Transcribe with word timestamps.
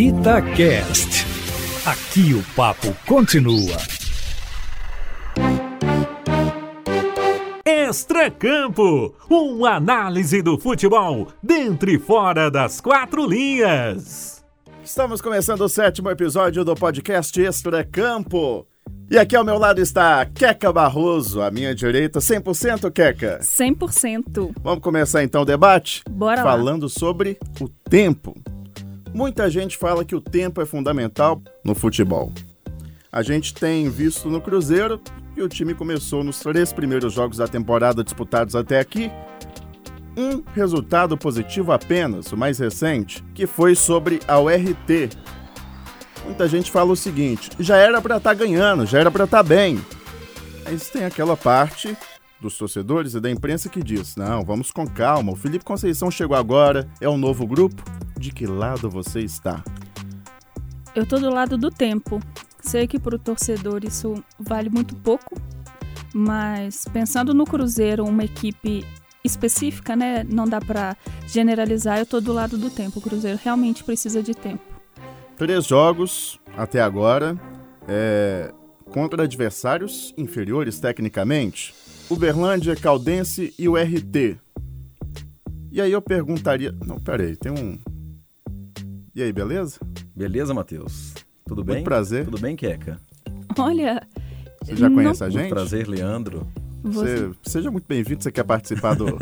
Itacast. 0.00 1.26
Aqui 1.84 2.32
o 2.32 2.42
papo 2.56 2.96
continua. 3.06 3.76
Extracampo, 7.62 9.14
uma 9.28 9.72
análise 9.72 10.40
do 10.40 10.58
futebol 10.58 11.28
dentro 11.42 11.90
e 11.90 11.98
fora 11.98 12.50
das 12.50 12.80
quatro 12.80 13.26
linhas. 13.26 14.42
Estamos 14.82 15.20
começando 15.20 15.60
o 15.60 15.68
sétimo 15.68 16.08
episódio 16.08 16.64
do 16.64 16.74
podcast 16.74 17.38
Extracampo. 17.38 18.66
E 19.10 19.18
aqui 19.18 19.36
ao 19.36 19.44
meu 19.44 19.58
lado 19.58 19.82
está 19.82 20.24
Queca 20.24 20.72
Barroso, 20.72 21.42
à 21.42 21.50
minha 21.50 21.74
direita, 21.74 22.20
100% 22.20 22.90
Queca. 22.90 23.40
100%. 23.42 24.52
Vamos 24.62 24.82
começar 24.82 25.22
então 25.22 25.42
o 25.42 25.44
debate? 25.44 26.02
Bora 26.08 26.42
lá. 26.42 26.52
Falando 26.52 26.88
sobre 26.88 27.38
o 27.60 27.68
tempo. 27.68 28.34
Muita 29.12 29.50
gente 29.50 29.76
fala 29.76 30.04
que 30.04 30.14
o 30.14 30.20
tempo 30.20 30.60
é 30.60 30.66
fundamental 30.66 31.42
no 31.64 31.74
futebol. 31.74 32.32
A 33.10 33.22
gente 33.22 33.52
tem 33.52 33.90
visto 33.90 34.28
no 34.28 34.40
Cruzeiro 34.40 35.00
que 35.34 35.42
o 35.42 35.48
time 35.48 35.74
começou 35.74 36.22
nos 36.22 36.38
três 36.38 36.72
primeiros 36.72 37.12
jogos 37.12 37.38
da 37.38 37.48
temporada 37.48 38.04
disputados 38.04 38.54
até 38.54 38.78
aqui. 38.78 39.10
Um 40.16 40.42
resultado 40.54 41.16
positivo 41.16 41.72
apenas, 41.72 42.30
o 42.30 42.36
mais 42.36 42.58
recente, 42.58 43.22
que 43.34 43.46
foi 43.46 43.74
sobre 43.74 44.20
a 44.28 44.38
URT, 44.38 45.10
muita 46.24 46.46
gente 46.46 46.70
fala 46.70 46.92
o 46.92 46.96
seguinte: 46.96 47.50
já 47.58 47.76
era 47.76 48.00
para 48.00 48.18
estar 48.18 48.30
tá 48.30 48.34
ganhando, 48.34 48.86
já 48.86 49.00
era 49.00 49.10
para 49.10 49.24
estar 49.24 49.38
tá 49.38 49.42
bem. 49.42 49.80
Mas 50.64 50.88
tem 50.88 51.04
aquela 51.04 51.36
parte 51.36 51.96
dos 52.40 52.56
torcedores 52.56 53.14
e 53.14 53.20
da 53.20 53.30
imprensa 53.30 53.68
que 53.68 53.82
diz: 53.82 54.14
não, 54.14 54.44
vamos 54.44 54.70
com 54.70 54.86
calma. 54.86 55.32
O 55.32 55.36
Felipe 55.36 55.64
Conceição 55.64 56.10
chegou 56.10 56.36
agora, 56.36 56.88
é 57.00 57.08
um 57.08 57.16
novo 57.16 57.46
grupo. 57.46 57.82
De 58.20 58.30
que 58.30 58.46
lado 58.46 58.90
você 58.90 59.20
está? 59.20 59.64
Eu 60.94 61.06
tô 61.06 61.18
do 61.18 61.30
lado 61.30 61.56
do 61.56 61.70
tempo. 61.70 62.20
Sei 62.60 62.86
que 62.86 62.98
para 62.98 63.16
o 63.16 63.18
torcedor 63.18 63.82
isso 63.82 64.22
vale 64.38 64.68
muito 64.68 64.94
pouco, 64.94 65.40
mas 66.12 66.84
pensando 66.92 67.32
no 67.32 67.46
Cruzeiro, 67.46 68.04
uma 68.04 68.22
equipe 68.22 68.84
específica, 69.24 69.96
né? 69.96 70.22
Não 70.22 70.46
dá 70.46 70.60
para 70.60 70.98
generalizar. 71.26 71.98
Eu 71.98 72.04
tô 72.04 72.20
do 72.20 72.34
lado 72.34 72.58
do 72.58 72.68
tempo. 72.68 72.98
O 72.98 73.02
Cruzeiro 73.02 73.40
realmente 73.42 73.82
precisa 73.82 74.22
de 74.22 74.34
tempo. 74.34 74.62
Três 75.38 75.64
jogos 75.64 76.38
até 76.58 76.82
agora 76.82 77.40
é, 77.88 78.52
contra 78.92 79.22
adversários 79.22 80.12
inferiores 80.18 80.78
tecnicamente. 80.78 81.74
Uberlândia, 82.10 82.76
Caldense 82.76 83.54
e 83.58 83.66
o 83.66 83.76
RT. 83.76 84.36
E 85.72 85.80
aí 85.80 85.92
eu 85.92 86.02
perguntaria. 86.02 86.74
Não, 86.86 86.98
peraí, 86.98 87.34
tem 87.34 87.50
um. 87.50 87.78
E 89.12 89.22
aí, 89.22 89.32
beleza? 89.32 89.80
Beleza, 90.14 90.54
Matheus? 90.54 91.14
Tudo 91.44 91.64
bem? 91.64 91.76
Muito 91.76 91.84
prazer. 91.84 92.24
Tudo 92.24 92.38
bem, 92.38 92.54
Queca? 92.54 93.00
Olha. 93.58 94.06
Você 94.62 94.76
já 94.76 94.88
conhece 94.88 95.20
não... 95.20 95.26
a 95.26 95.30
gente? 95.30 95.40
Muito 95.40 95.54
prazer, 95.54 95.88
Leandro. 95.88 96.46
Você, 96.84 97.30
seja 97.42 97.72
muito 97.72 97.86
bem-vindo. 97.88 98.22
Você 98.22 98.30
quer 98.30 98.44
participar 98.44 98.94
do, 98.94 99.18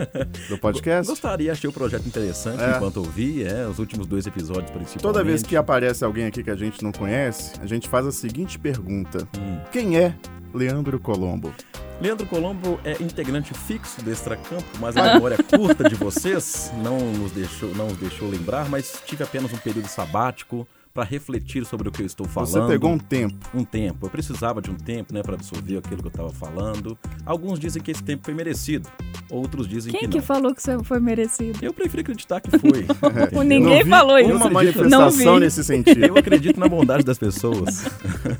do 0.49 0.59
podcast? 0.61 1.11
Gostaria, 1.11 1.51
achei 1.51 1.71
o 1.71 1.73
projeto 1.73 2.07
interessante 2.07 2.63
é. 2.63 2.77
enquanto 2.77 2.99
ouvi, 2.99 3.43
é, 3.43 3.67
os 3.67 3.79
últimos 3.79 4.07
dois 4.07 4.27
episódios 4.27 4.71
principalmente. 4.71 5.03
Toda 5.03 5.25
vez 5.25 5.43
que 5.43 5.57
aparece 5.57 6.05
alguém 6.05 6.27
aqui 6.27 6.45
que 6.45 6.51
a 6.51 6.57
gente 6.57 6.85
não 6.85 6.93
conhece, 6.93 7.59
a 7.61 7.67
gente 7.67 7.89
faz 7.89 8.07
a 8.07 8.13
seguinte 8.13 8.59
pergunta: 8.59 9.27
hum. 9.39 9.59
Quem 9.73 9.99
é 9.99 10.15
Leandro 10.53 10.99
Colombo? 10.99 11.53
Leandro 12.01 12.27
Colombo 12.27 12.79
é 12.85 13.03
integrante 13.03 13.53
fixo 13.53 14.01
do 14.03 14.11
Extracampo, 14.11 14.65
mas 14.79 14.97
a 14.97 15.15
memória 15.15 15.37
curta 15.43 15.89
de 15.89 15.97
vocês 15.97 16.71
não 16.83 16.99
nos 16.99 17.33
deixou, 17.33 17.75
não 17.75 17.89
nos 17.89 17.97
deixou 17.97 18.31
lembrar, 18.31 18.69
mas 18.69 19.03
tive 19.05 19.25
apenas 19.25 19.53
um 19.53 19.59
período 19.59 19.89
sabático 19.89 20.67
para 20.93 21.05
refletir 21.05 21.65
sobre 21.65 21.89
o 21.89 21.93
que 21.93 22.03
eu 22.03 22.07
estou 22.07 22.27
falando. 22.27 22.51
Você 22.51 22.73
pegou 22.73 22.91
um 22.91 22.99
tempo. 22.99 23.49
Um 23.55 23.65
tempo. 23.65 24.07
Eu 24.07 24.11
precisava 24.11 24.61
de 24.61 24.71
um 24.71 24.75
tempo, 24.75 25.15
né, 25.15 25.23
para 25.23 25.35
absorver 25.35 25.79
aquilo 25.79 26.01
que 26.01 26.07
eu 26.07 26.11
estava 26.11 26.31
falando. 26.31 26.99
Alguns 27.25 27.59
dizem 27.59 27.83
que 27.83 27.91
esse 27.91 28.03
tempo 28.03 28.25
foi 28.25 28.35
merecido, 28.35 28.89
outros 29.31 29.69
dizem 29.69 29.93
Quem 29.93 30.01
que 30.01 30.07
não. 30.07 30.13
Quem 30.13 30.21
que 30.21 30.27
falou 30.27 30.55
que 30.55 30.63
você 30.63 30.79
foi 30.83 31.01
merecido? 31.01 31.59
Eu 31.63 31.73
prefiro 31.73 32.01
acreditar 32.01 32.41
que 32.41 32.51
foi. 32.59 32.87
é. 33.41 33.45
Ninguém 33.45 33.85
falou 33.85 34.19
isso. 34.19 34.35
Uma 34.35 34.51
manifestação 34.51 35.39
nesse 35.39 35.63
sentido. 35.63 36.05
Eu 36.05 36.17
acredito 36.17 36.59
na 36.59 36.69
bondade 36.69 37.05
das 37.05 37.19
pessoas. 37.19 37.85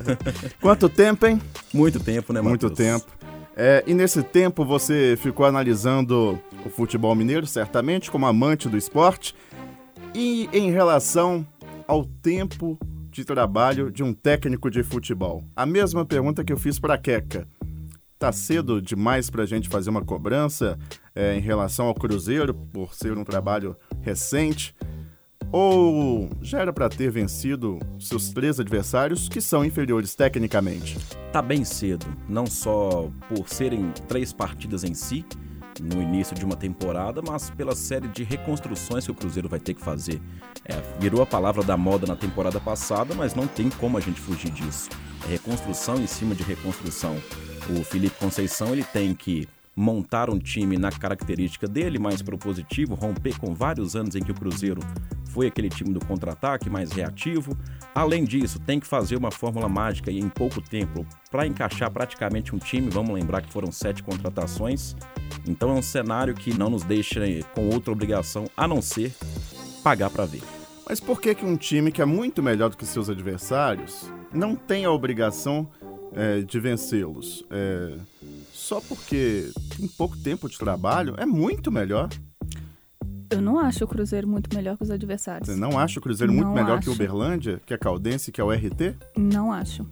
Quanto 0.61 0.89
tempo, 0.89 1.25
hein? 1.25 1.41
Muito 1.73 1.99
tempo, 1.99 2.33
né, 2.33 2.41
Matheus? 2.41 2.61
Muito 2.61 2.75
tempo. 2.75 3.05
É, 3.55 3.83
e 3.85 3.93
nesse 3.93 4.23
tempo 4.23 4.63
você 4.63 5.17
ficou 5.21 5.45
analisando 5.45 6.39
o 6.65 6.69
futebol 6.69 7.13
mineiro, 7.13 7.45
certamente, 7.45 8.09
como 8.09 8.25
amante 8.25 8.69
do 8.69 8.77
esporte. 8.77 9.35
E 10.15 10.49
em 10.53 10.71
relação 10.71 11.45
ao 11.89 12.05
tempo 12.05 12.77
de 13.09 13.25
trabalho 13.25 13.91
de 13.91 14.03
um 14.03 14.13
técnico 14.13 14.69
de 14.69 14.83
futebol? 14.83 15.43
A 15.55 15.65
mesma 15.65 16.05
pergunta 16.05 16.43
que 16.43 16.53
eu 16.53 16.57
fiz 16.57 16.77
para 16.77 16.93
a 16.93 16.97
Queca. 16.99 17.47
Tá 18.19 18.31
cedo 18.31 18.79
demais 18.79 19.31
para 19.31 19.41
a 19.41 19.45
gente 19.47 19.67
fazer 19.67 19.89
uma 19.89 20.05
cobrança 20.05 20.77
é, 21.15 21.35
em 21.35 21.39
relação 21.39 21.87
ao 21.87 21.95
Cruzeiro, 21.95 22.53
por 22.53 22.93
ser 22.93 23.17
um 23.17 23.23
trabalho 23.23 23.75
recente? 24.01 24.75
Ou 25.51 26.29
já 26.43 26.59
era 26.59 26.71
para 26.71 26.89
ter 26.89 27.09
vencido 27.09 27.79
seus 27.99 28.29
três 28.29 28.59
adversários 28.59 29.27
que 29.27 29.41
são 29.41 29.65
inferiores 29.65 30.13
tecnicamente? 30.13 30.95
Tá 31.31 31.41
bem 31.41 31.65
cedo, 31.65 32.05
não 32.27 32.45
só 32.45 33.09
por 33.27 33.49
serem 33.49 33.91
três 34.07 34.31
partidas 34.31 34.83
em 34.83 34.93
si, 34.93 35.25
no 35.81 36.01
início 36.01 36.35
de 36.35 36.45
uma 36.45 36.55
temporada, 36.55 37.21
mas 37.21 37.49
pela 37.49 37.75
série 37.75 38.07
de 38.07 38.23
reconstruções 38.23 39.05
que 39.05 39.11
o 39.11 39.15
Cruzeiro 39.15 39.49
vai 39.49 39.59
ter 39.59 39.73
que 39.73 39.81
fazer. 39.81 40.21
É, 40.65 40.75
virou 40.99 41.21
a 41.21 41.25
palavra 41.25 41.63
da 41.63 41.77
moda 41.77 42.05
na 42.05 42.15
temporada 42.15 42.59
passada, 42.59 43.13
mas 43.15 43.35
não 43.35 43.47
tem 43.47 43.69
como 43.69 43.97
a 43.97 44.01
gente 44.01 44.19
fugir 44.19 44.51
disso. 44.51 44.89
É 45.25 45.31
reconstrução 45.31 45.95
em 45.95 46.07
cima 46.07 46.35
de 46.35 46.43
reconstrução. 46.43 47.15
O 47.69 47.83
Felipe 47.83 48.17
Conceição 48.19 48.73
ele 48.73 48.83
tem 48.83 49.13
que 49.13 49.47
montar 49.79 50.29
um 50.29 50.37
time 50.37 50.77
na 50.77 50.91
característica 50.91 51.65
dele, 51.65 51.97
mais 51.97 52.21
propositivo, 52.21 52.95
romper 52.95 53.39
com 53.39 53.55
vários 53.55 53.95
anos 53.95 54.13
em 54.13 54.19
que 54.19 54.29
o 54.29 54.35
Cruzeiro 54.35 54.81
foi 55.29 55.47
aquele 55.47 55.69
time 55.69 55.93
do 55.93 56.05
contra-ataque 56.05 56.69
mais 56.69 56.91
reativo. 56.91 57.57
Além 57.95 58.25
disso, 58.25 58.59
tem 58.59 58.77
que 58.77 58.85
fazer 58.85 59.15
uma 59.15 59.31
fórmula 59.31 59.69
mágica 59.69 60.11
e 60.11 60.19
em 60.19 60.27
pouco 60.27 60.59
tempo 60.59 61.05
para 61.31 61.47
encaixar 61.47 61.89
praticamente 61.91 62.53
um 62.53 62.57
time. 62.57 62.89
Vamos 62.89 63.13
lembrar 63.13 63.41
que 63.41 63.53
foram 63.53 63.71
sete 63.71 64.03
contratações. 64.03 64.97
Então 65.47 65.69
é 65.69 65.73
um 65.75 65.81
cenário 65.81 66.33
que 66.33 66.53
não 66.53 66.69
nos 66.69 66.83
deixa 66.83 67.21
com 67.55 67.69
outra 67.69 67.93
obrigação 67.93 68.49
a 68.57 68.67
não 68.67 68.81
ser 68.81 69.15
pagar 69.81 70.09
para 70.09 70.25
ver. 70.25 70.43
Mas 70.89 70.99
por 70.99 71.21
que, 71.21 71.33
que 71.33 71.45
um 71.45 71.55
time 71.55 71.89
que 71.89 72.01
é 72.01 72.05
muito 72.05 72.43
melhor 72.43 72.69
do 72.69 72.75
que 72.75 72.85
seus 72.85 73.09
adversários 73.09 74.11
não 74.33 74.57
tem 74.57 74.83
a 74.83 74.91
obrigação 74.91 75.69
é, 76.11 76.41
de 76.41 76.59
vencê-los? 76.59 77.45
É, 77.49 77.97
só 78.69 78.79
porque 78.79 79.51
tem 79.75 79.87
pouco 79.87 80.15
tempo 80.15 80.47
de 80.47 80.55
trabalho 80.55 81.15
é 81.17 81.25
muito 81.25 81.71
melhor. 81.71 82.07
Eu 83.31 83.41
não 83.41 83.57
acho 83.57 83.83
o 83.83 83.87
Cruzeiro 83.87 84.27
muito 84.27 84.55
melhor 84.55 84.77
que 84.77 84.83
os 84.83 84.91
adversários. 84.91 85.49
Você 85.49 85.55
não 85.55 85.77
acha 85.79 85.97
o 85.99 86.03
Cruzeiro 86.03 86.31
muito 86.31 86.45
não 86.45 86.53
melhor 86.53 86.77
acho. 86.77 86.83
que 86.83 86.89
o 86.89 86.93
Uberlândia, 86.93 87.59
que 87.65 87.73
a 87.73 87.79
Caldense, 87.79 88.31
que 88.31 88.39
é 88.39 88.43
o 88.43 88.51
RT? 88.51 88.95
Não 89.17 89.51
acho. 89.51 89.87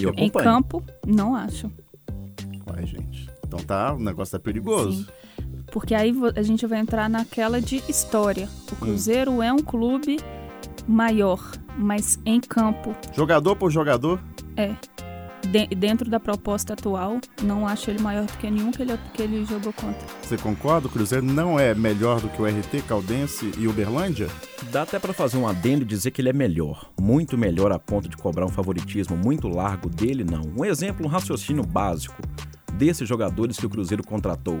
Eu 0.00 0.14
em 0.16 0.30
campo, 0.30 0.82
não 1.06 1.34
acho. 1.34 1.70
Uai, 2.66 2.86
gente. 2.86 3.28
Então 3.46 3.58
tá, 3.58 3.92
o 3.92 3.98
negócio 3.98 4.32
tá 4.32 4.42
perigoso. 4.42 5.04
Sim. 5.04 5.06
Porque 5.70 5.94
aí 5.94 6.14
a 6.34 6.42
gente 6.42 6.64
vai 6.66 6.78
entrar 6.78 7.10
naquela 7.10 7.60
de 7.60 7.82
história. 7.86 8.48
O 8.72 8.76
Cruzeiro 8.76 9.30
hum. 9.30 9.42
é 9.42 9.52
um 9.52 9.58
clube 9.58 10.18
maior, 10.88 11.52
mas 11.76 12.18
em 12.24 12.40
campo. 12.40 12.94
Jogador 13.14 13.56
por 13.56 13.70
jogador? 13.70 14.18
É. 14.56 14.74
De 15.50 15.66
dentro 15.74 16.10
da 16.10 16.18
proposta 16.18 16.72
atual, 16.72 17.20
não 17.42 17.66
acho 17.66 17.90
ele 17.90 18.00
maior 18.00 18.26
do 18.26 18.32
que 18.32 18.50
nenhum 18.50 18.70
que 18.70 18.82
ele, 18.82 18.98
que 19.14 19.22
ele 19.22 19.44
jogou 19.44 19.72
contra. 19.72 20.06
Você 20.22 20.36
concorda? 20.36 20.88
O 20.88 20.90
Cruzeiro 20.90 21.24
não 21.24 21.58
é 21.58 21.74
melhor 21.74 22.20
do 22.20 22.28
que 22.28 22.42
o 22.42 22.46
RT, 22.46 22.82
Caldense 22.88 23.52
e 23.56 23.68
Uberlândia? 23.68 24.28
Dá 24.72 24.82
até 24.82 24.98
para 24.98 25.12
fazer 25.12 25.36
um 25.36 25.46
adendo 25.46 25.82
e 25.82 25.86
dizer 25.86 26.10
que 26.10 26.20
ele 26.20 26.30
é 26.30 26.32
melhor. 26.32 26.90
Muito 27.00 27.38
melhor 27.38 27.70
a 27.70 27.78
ponto 27.78 28.08
de 28.08 28.16
cobrar 28.16 28.44
um 28.44 28.50
favoritismo 28.50 29.16
muito 29.16 29.48
largo 29.48 29.88
dele, 29.88 30.24
não. 30.24 30.42
Um 30.58 30.64
exemplo, 30.64 31.06
um 31.06 31.08
raciocínio 31.08 31.62
básico 31.64 32.20
desses 32.74 33.08
jogadores 33.08 33.56
que 33.56 33.66
o 33.66 33.70
Cruzeiro 33.70 34.02
contratou. 34.02 34.60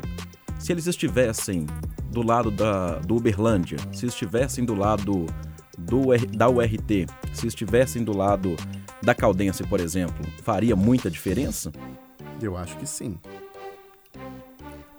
Se 0.58 0.72
eles 0.72 0.86
estivessem 0.86 1.66
do 2.10 2.22
lado 2.22 2.50
da, 2.50 2.98
do 3.00 3.16
Uberlândia, 3.16 3.78
se 3.92 4.06
estivessem 4.06 4.64
do 4.64 4.74
lado 4.74 5.26
do, 5.76 6.06
da 6.34 6.48
URT, 6.48 7.06
se 7.32 7.46
estivessem 7.46 8.02
do 8.02 8.16
lado 8.16 8.56
da 9.06 9.14
Caldense, 9.14 9.62
por 9.62 9.78
exemplo, 9.78 10.26
faria 10.42 10.74
muita 10.74 11.08
diferença? 11.08 11.70
Eu 12.42 12.56
acho 12.56 12.76
que 12.76 12.84
sim. 12.84 13.16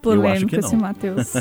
Polêmico 0.01 0.55
esse 0.55 0.77
Matheus. 0.77 1.33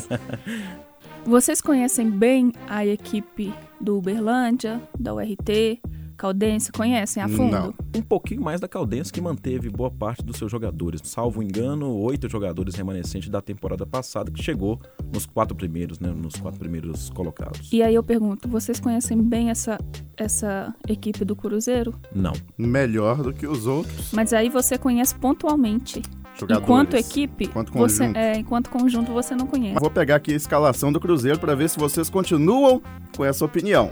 Vocês 1.24 1.60
conhecem 1.60 2.10
bem 2.10 2.52
a 2.68 2.84
equipe 2.84 3.54
do 3.80 3.96
Uberlândia, 3.96 4.82
da 4.98 5.14
URT, 5.14 5.80
Caldense, 6.16 6.72
conhecem 6.72 7.22
a 7.22 7.28
fundo? 7.28 7.50
Não. 7.52 7.74
Um 7.94 8.02
pouquinho 8.02 8.42
mais 8.42 8.60
da 8.60 8.66
Caldense 8.66 9.12
que 9.12 9.20
manteve 9.20 9.68
boa 9.68 9.90
parte 9.90 10.22
dos 10.24 10.36
seus 10.36 10.50
jogadores. 10.50 11.00
Salvo 11.04 11.42
engano, 11.42 11.94
oito 11.98 12.28
jogadores 12.28 12.74
remanescentes 12.74 13.28
da 13.28 13.40
temporada 13.40 13.84
passada 13.86 14.30
que 14.30 14.42
chegou 14.42 14.80
nos 15.12 15.26
quatro 15.26 15.54
primeiros, 15.54 15.98
né? 16.00 16.08
Nos 16.10 16.36
quatro 16.36 16.58
primeiros 16.58 17.10
colocados. 17.10 17.70
E 17.72 17.82
aí 17.82 17.94
eu 17.94 18.02
pergunto, 18.02 18.48
vocês 18.48 18.80
conhecem 18.80 19.22
bem 19.22 19.50
essa, 19.50 19.78
essa 20.16 20.74
equipe 20.88 21.24
do 21.24 21.36
Cruzeiro? 21.36 21.94
Não. 22.14 22.32
Melhor 22.56 23.22
do 23.22 23.32
que 23.32 23.46
os 23.46 23.66
outros 23.66 24.12
Mas 24.12 24.32
aí 24.32 24.48
você 24.48 24.78
conhece 24.78 25.14
pontualmente. 25.14 26.00
jogadores. 26.38 26.64
Enquanto 26.68 26.94
equipe, 26.96 27.44
Enquanto 27.44 27.72
você, 27.72 27.98
conjunto. 28.04 28.16
é, 28.18 28.38
enquanto 28.38 28.70
conjunto 28.70 29.12
você 29.12 29.34
não 29.34 29.46
conhece. 29.46 29.78
Vou 29.80 29.90
pegar 29.90 30.16
aqui 30.16 30.32
a 30.32 30.36
escalação 30.36 30.90
do 30.92 30.98
Cruzeiro 31.00 31.38
para 31.38 31.54
ver 31.54 31.68
se 31.68 31.78
vocês 31.78 32.08
continuam 32.08 32.80
com 33.16 33.24
essa 33.24 33.44
opinião. 33.44 33.90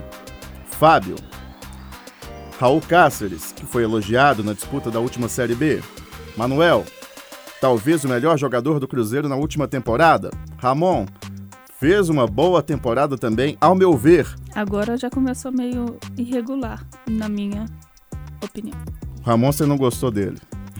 Fábio. 0.66 1.16
Raul 2.58 2.80
Cáceres, 2.80 3.52
que 3.52 3.66
foi 3.66 3.82
elogiado 3.82 4.44
na 4.44 4.52
disputa 4.52 4.90
da 4.90 5.00
última 5.00 5.28
Série 5.28 5.54
B. 5.54 5.82
Manuel, 6.36 6.84
talvez 7.60 8.04
o 8.04 8.08
melhor 8.08 8.38
jogador 8.38 8.78
do 8.78 8.86
Cruzeiro 8.86 9.28
na 9.28 9.36
última 9.36 9.66
temporada. 9.66 10.30
Ramon, 10.56 11.06
fez 11.78 12.08
uma 12.08 12.26
boa 12.26 12.62
temporada 12.62 13.18
também, 13.18 13.56
ao 13.60 13.74
meu 13.74 13.96
ver. 13.96 14.26
Agora 14.54 14.96
já 14.96 15.10
começou 15.10 15.50
meio 15.50 15.96
irregular, 16.16 16.86
na 17.08 17.28
minha 17.28 17.66
opinião. 18.42 18.78
Ramon, 19.22 19.52
você 19.52 19.66
não 19.66 19.76
gostou 19.76 20.10
dele 20.10 20.38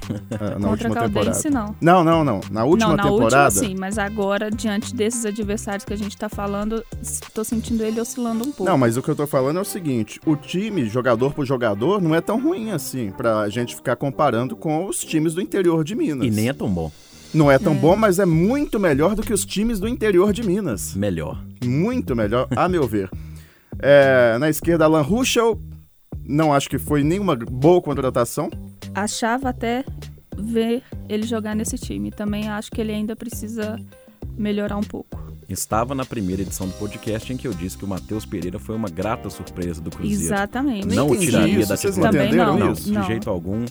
na 0.31 0.69
Contra 0.69 0.69
última 0.69 0.95
temporada. 0.95 1.11
Caldense, 1.11 1.51
não. 1.51 1.75
Não, 1.81 2.05
não, 2.05 2.25
não. 2.25 2.41
Na 2.51 2.65
última 2.65 2.91
não, 2.91 2.97
na 2.97 3.03
temporada. 3.05 3.55
última 3.55 3.69
sim, 3.69 3.77
mas 3.79 3.99
agora, 3.99 4.51
diante 4.51 4.95
desses 4.95 5.25
adversários 5.25 5.85
que 5.85 5.93
a 5.93 5.97
gente 5.97 6.17
tá 6.17 6.29
falando, 6.29 6.85
tô 7.33 7.45
sentindo 7.45 7.83
ele 7.83 8.01
oscilando 8.01 8.41
um 8.43 8.53
pouco. 8.53 8.65
Não, 8.65 8.79
mas 8.79 8.97
o 8.97 9.03
que 9.03 9.09
eu 9.09 9.17
tô 9.17 9.27
falando 9.27 9.59
é 9.59 9.63
o 9.63 9.65
seguinte: 9.65 10.21
o 10.27 10.37
time, 10.37 10.87
jogador 10.87 11.33
por 11.33 11.45
jogador, 11.45 12.01
não 12.01 12.15
é 12.15 12.21
tão 12.21 12.41
ruim 12.41 12.71
assim, 12.71 13.11
pra 13.11 13.49
gente 13.49 13.75
ficar 13.75 13.97
comparando 13.97 14.57
com 14.57 14.87
os 14.87 15.05
times 15.05 15.35
do 15.35 15.41
interior 15.41 15.85
de 15.85 15.95
Minas. 15.95 16.27
E 16.27 16.31
nem 16.31 16.49
é 16.49 16.53
tão 16.53 16.69
bom. 16.69 16.91
Não 17.35 17.51
é 17.51 17.59
tão 17.59 17.75
bom, 17.75 17.97
mas 17.97 18.21
é 18.21 18.25
muito 18.25 18.79
melhor 18.79 19.17
do 19.17 19.23
que 19.23 19.33
os 19.33 19.45
times 19.45 19.81
do 19.81 19.89
interior 19.89 20.33
de 20.33 20.45
Minas. 20.45 20.95
Melhor. 20.95 21.45
Muito 21.65 22.15
melhor, 22.15 22.47
a 22.55 22.69
meu 22.69 22.87
ver. 22.87 23.11
É, 23.81 24.39
na 24.39 24.49
esquerda, 24.49 24.85
Alan 24.85 25.03
Ruschel. 25.03 25.61
Não 26.27 26.55
acho 26.55 26.71
que 26.71 26.79
foi 26.79 27.03
nenhuma 27.03 27.37
boa 27.37 27.83
contratação. 27.83 28.49
Achava 28.95 29.49
até 29.49 29.85
ver 30.37 30.83
ele 31.09 31.27
jogar 31.27 31.55
nesse 31.55 31.77
time. 31.79 32.11
Também 32.11 32.49
acho 32.49 32.71
que 32.71 32.81
ele 32.81 32.93
ainda 32.93 33.17
precisa 33.17 33.79
melhorar 34.37 34.77
um 34.77 34.83
pouco. 34.83 35.23
Estava 35.49 35.95
na 35.95 36.05
primeira 36.05 36.43
edição 36.43 36.67
do 36.67 36.73
podcast 36.75 37.33
em 37.33 37.37
que 37.37 37.47
eu 37.47 37.53
disse 37.53 37.77
que 37.77 37.85
o 37.85 37.89
Matheus 37.89 38.25
Pereira 38.25 38.59
foi 38.59 38.75
uma 38.75 38.89
grata 38.89 39.29
surpresa 39.29 39.81
do 39.81 39.91
Cruzeiro. 39.91 40.23
Exatamente. 40.23 40.87
Não 40.95 41.09
o 41.11 41.19
tiraria 41.19 41.59
isso, 41.59 41.69
da 41.69 41.77
vocês 41.77 41.95
titularidade. 41.95 42.29
entenderam 42.29 42.53
Também 42.53 42.67
não, 42.67 42.73
isso? 42.73 42.85
de 42.85 42.93
não. 42.93 43.03
jeito 43.05 43.31
algum. 43.31 43.65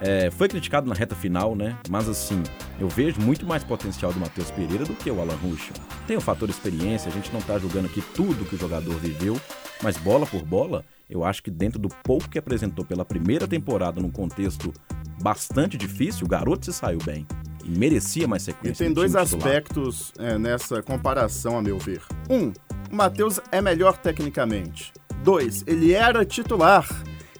É, 0.00 0.32
foi 0.32 0.48
criticado 0.48 0.88
na 0.88 0.94
reta 0.96 1.14
final, 1.14 1.54
né? 1.54 1.78
Mas 1.88 2.08
assim, 2.08 2.42
eu 2.80 2.88
vejo 2.88 3.20
muito 3.20 3.46
mais 3.46 3.62
potencial 3.62 4.12
do 4.12 4.18
Matheus 4.18 4.50
Pereira 4.50 4.84
do 4.84 4.94
que 4.94 5.08
o 5.08 5.20
Alan 5.20 5.36
Ruschel. 5.36 5.76
Tem 6.08 6.16
o 6.16 6.20
fator 6.20 6.50
experiência, 6.50 7.08
a 7.08 7.12
gente 7.12 7.32
não 7.32 7.40
tá 7.40 7.56
julgando 7.56 7.86
aqui 7.86 8.02
tudo 8.12 8.44
que 8.44 8.56
o 8.56 8.58
jogador 8.58 8.94
viveu, 8.98 9.40
mas 9.80 9.96
bola 9.96 10.26
por 10.26 10.42
bola, 10.42 10.84
eu 11.12 11.24
acho 11.24 11.42
que 11.42 11.50
dentro 11.50 11.78
do 11.78 11.88
pouco 12.02 12.28
que 12.28 12.38
apresentou 12.38 12.84
pela 12.84 13.04
primeira 13.04 13.46
temporada 13.46 14.00
num 14.00 14.10
contexto 14.10 14.72
bastante 15.20 15.76
difícil, 15.76 16.24
o 16.24 16.28
garoto 16.28 16.64
se 16.64 16.72
saiu 16.72 16.98
bem. 17.04 17.26
E 17.64 17.70
merecia 17.70 18.26
mais 18.26 18.42
E 18.42 18.46
sequência. 18.46 18.78
tem 18.84 18.88
no 18.88 18.94
dois 18.94 19.14
aspectos 19.14 20.12
é, 20.18 20.36
nessa 20.38 20.82
comparação, 20.82 21.58
a 21.58 21.62
meu 21.62 21.78
ver. 21.78 22.02
Um, 22.28 22.52
o 22.90 22.96
Matheus 22.96 23.40
é 23.52 23.60
melhor 23.60 23.96
tecnicamente. 23.98 24.92
Dois, 25.22 25.62
ele 25.66 25.92
era 25.92 26.24
titular. 26.24 26.88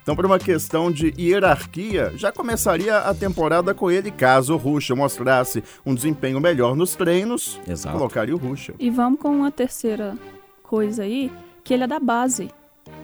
Então, 0.03 0.15
por 0.15 0.27
uma 0.27 0.39
questão 0.39 0.91
de 0.91 1.15
hierarquia, 1.19 2.13
já 2.17 2.31
começaria 2.31 2.99
a 2.99 3.15
temporada 3.15 3.73
com 3.73 3.91
ele 3.91 4.11
caso 4.11 4.55
o 4.55 4.57
Ruschel 4.57 4.97
mostrasse 4.97 5.63
um 5.87 5.95
desempenho 5.95 6.41
melhor 6.41 6.77
nos 6.77 6.95
treinos. 6.95 7.59
Exato. 7.67 7.97
Colocaria 7.97 8.35
o 8.35 8.39
Ruschel. 8.39 8.75
E 8.79 8.91
vamos 8.91 9.19
com 9.21 9.29
uma 9.31 9.51
terceira 9.51 10.17
coisa 10.63 11.05
aí, 11.05 11.31
que 11.65 11.73
ele 11.73 11.85
é 11.85 11.87
da 11.87 12.01
base, 12.01 12.51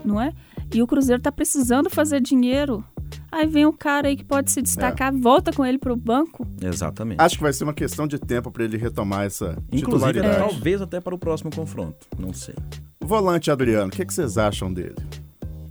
não 0.04 0.20
é? 0.20 0.32
E 0.72 0.82
o 0.82 0.86
Cruzeiro 0.86 1.20
tá 1.22 1.32
precisando 1.32 1.88
fazer 1.90 2.20
dinheiro. 2.20 2.84
Aí 3.32 3.46
vem 3.46 3.64
um 3.66 3.72
cara 3.72 4.08
aí 4.08 4.16
que 4.16 4.24
pode 4.24 4.50
se 4.50 4.60
destacar, 4.60 5.12
volta 5.14 5.52
com 5.52 5.64
ele 5.64 5.78
pro 5.78 5.96
banco. 5.96 6.46
Exatamente. 6.62 7.20
Acho 7.20 7.36
que 7.36 7.42
vai 7.42 7.52
ser 7.52 7.64
uma 7.64 7.74
questão 7.74 8.06
de 8.06 8.18
tempo 8.18 8.50
para 8.50 8.64
ele 8.64 8.76
retomar 8.76 9.24
essa 9.24 9.56
Inclusive, 9.72 10.12
titularidade. 10.12 10.38
talvez 10.38 10.80
até 10.82 11.00
para 11.00 11.14
o 11.14 11.18
próximo 11.18 11.50
confronto. 11.54 12.06
Não 12.18 12.32
sei. 12.32 12.54
O 13.00 13.06
volante 13.06 13.50
Adriano, 13.50 13.88
o 13.88 13.90
que, 13.90 14.04
que 14.04 14.12
vocês 14.12 14.36
acham 14.38 14.72
dele? 14.72 14.96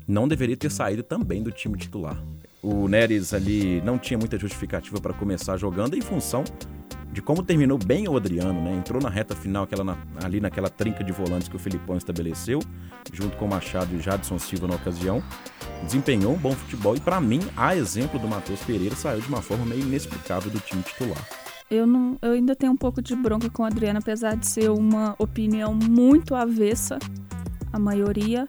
não 0.08 0.26
deveria 0.26 0.56
ter 0.56 0.72
saído 0.72 1.04
também 1.04 1.44
do 1.44 1.52
time 1.52 1.78
titular. 1.78 2.18
O 2.64 2.88
Neres 2.88 3.34
ali 3.34 3.82
não 3.82 3.98
tinha 3.98 4.18
muita 4.18 4.40
justificativa 4.40 5.02
para 5.02 5.14
começar 5.14 5.58
jogando 5.58 5.96
em 5.98 6.02
função 6.02 6.46
de 7.12 7.22
como 7.22 7.42
terminou 7.42 7.78
bem 7.78 8.08
o 8.08 8.16
Adriano, 8.16 8.62
né? 8.62 8.76
Entrou 8.76 9.02
na 9.02 9.10
reta 9.10 9.36
final 9.36 9.64
aquela 9.64 9.84
na- 9.84 9.98
ali 10.24 10.40
naquela 10.40 10.70
trinca 10.70 11.04
de 11.04 11.12
volantes 11.12 11.48
que 11.48 11.56
o 11.56 11.60
Filipão 11.60 11.98
estabeleceu, 11.98 12.60
junto 13.12 13.36
com 13.38 13.46
o 13.46 13.50
Machado 13.50 13.94
e 13.94 13.98
o 13.98 14.02
Jadson 14.02 14.38
Silva 14.38 14.68
na 14.68 14.76
ocasião. 14.76 15.24
Desempenhou 15.84 16.34
um 16.34 16.38
bom 16.38 16.52
futebol 16.52 16.96
e, 16.96 17.00
para 17.00 17.20
mim, 17.20 17.40
a 17.56 17.76
exemplo 17.76 18.20
do 18.20 18.28
Matheus 18.28 18.60
Pereira, 18.62 18.96
saiu 18.96 19.22
de 19.22 19.28
uma 19.28 19.42
forma 19.42 19.66
meio 19.66 19.82
inexplicável 19.82 20.52
do 20.52 20.60
time 20.60 20.82
titular. 20.84 21.18
Eu, 21.70 21.86
não, 21.86 22.18
eu 22.22 22.32
ainda 22.32 22.56
tenho 22.56 22.72
um 22.72 22.78
pouco 22.78 23.02
de 23.02 23.16
bronca 23.16 23.50
com 23.50 23.64
o 23.64 23.66
Adriano, 23.66 24.00
apesar 24.00 24.36
de 24.36 24.48
ser 24.48 24.70
uma 24.72 25.16
opinião 25.18 25.74
muito 25.74 26.34
avessa, 26.34 26.98
a 27.74 27.78
maioria. 27.80 28.48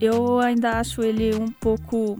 Eu 0.00 0.38
ainda 0.38 0.78
acho 0.78 1.02
ele 1.02 1.34
um 1.34 1.48
pouco. 1.48 2.16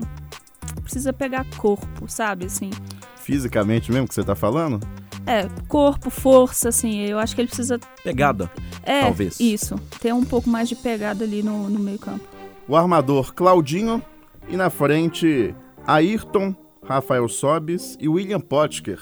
Precisa 0.83 1.13
pegar 1.13 1.45
corpo, 1.57 2.09
sabe? 2.09 2.47
Assim. 2.47 2.71
Fisicamente 3.17 3.93
mesmo 3.93 4.09
que 4.09 4.15
você 4.15 4.25
tá 4.25 4.35
falando? 4.35 4.81
É, 5.29 5.47
corpo, 5.69 6.09
força, 6.09 6.71
assim. 6.71 7.01
Eu 7.03 7.19
acho 7.19 7.35
que 7.35 7.43
ele 7.43 7.49
precisa. 7.49 7.79
Pegada. 8.03 8.51
É, 8.83 9.03
Talvez. 9.03 9.39
isso. 9.39 9.75
Ter 10.01 10.15
um 10.15 10.25
pouco 10.25 10.49
mais 10.49 10.71
de 10.71 10.75
pegada 10.75 11.23
ali 11.23 11.43
no, 11.43 11.69
no 11.69 11.79
meio-campo. 11.79 12.27
O 12.67 12.75
armador 12.75 13.35
Claudinho 13.35 14.03
e 14.49 14.57
na 14.57 14.71
frente 14.71 15.55
Ayrton, 15.87 16.57
Rafael 16.83 17.29
Sobis 17.29 17.99
e 18.01 18.09
William 18.09 18.41
Potker. 18.41 18.99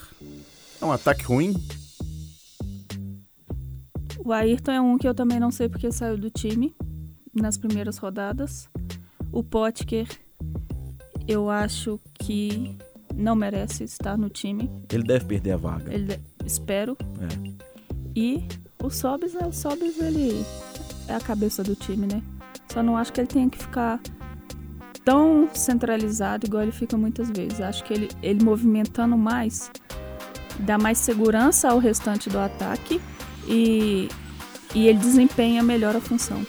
É 0.83 0.85
um 0.85 0.91
ataque 0.91 1.25
ruim? 1.25 1.55
O 4.19 4.33
Ayrton 4.33 4.73
é 4.73 4.81
um 4.81 4.99
que 4.99 5.07
eu 5.07 5.15
também 5.15 5.39
não 5.39 5.53
sei 5.53 5.69
porque 5.69 5.93
saiu 5.93 6.19
do 6.19 6.29
time 6.29 6.75
nas 7.33 7.57
primeiras 7.57 7.99
rodadas. 7.99 8.69
O 9.31 9.45
Potker, 9.45 10.09
eu 11.29 11.49
acho 11.49 12.01
que 12.15 12.77
não 13.17 13.35
merece 13.35 13.85
estar 13.85 14.17
no 14.17 14.29
time. 14.29 14.71
Ele 14.93 15.03
deve 15.03 15.25
perder 15.25 15.53
a 15.53 15.57
vaga. 15.57 15.93
Ele, 15.93 16.21
espero. 16.45 16.97
É. 17.21 17.67
E 18.15 18.47
o 18.83 18.91
Sobis, 18.91 19.35
né? 19.35 19.47
O 19.47 19.53
Sobis, 19.53 19.99
ele 19.99 20.45
é 21.09 21.15
a 21.15 21.21
cabeça 21.21 21.63
do 21.63 21.75
time, 21.75 22.07
né? 22.07 22.23
Só 22.73 22.83
não 22.83 22.97
acho 22.97 23.13
que 23.13 23.21
ele 23.21 23.29
tenha 23.29 23.49
que 23.49 23.59
ficar 23.59 24.01
tão 25.05 25.49
centralizado 25.55 26.47
igual 26.47 26.63
ele 26.63 26.73
fica 26.73 26.97
muitas 26.97 27.31
vezes. 27.31 27.61
Acho 27.61 27.83
que 27.85 27.95
ele, 27.95 28.09
ele 28.23 28.45
movimentando 28.45 29.17
mais 29.17 29.71
dá 30.61 30.79
mais 30.79 30.99
segurança 30.99 31.69
ao 31.69 31.79
restante 31.79 32.31
do 32.31 32.39
ataque 32.39 33.01
e, 33.47 34.09
e 34.75 34.89
ele 34.89 34.99
desempenha 34.99 35.63
melhor 35.63 35.95
a 35.97 36.01
função. 36.01 36.45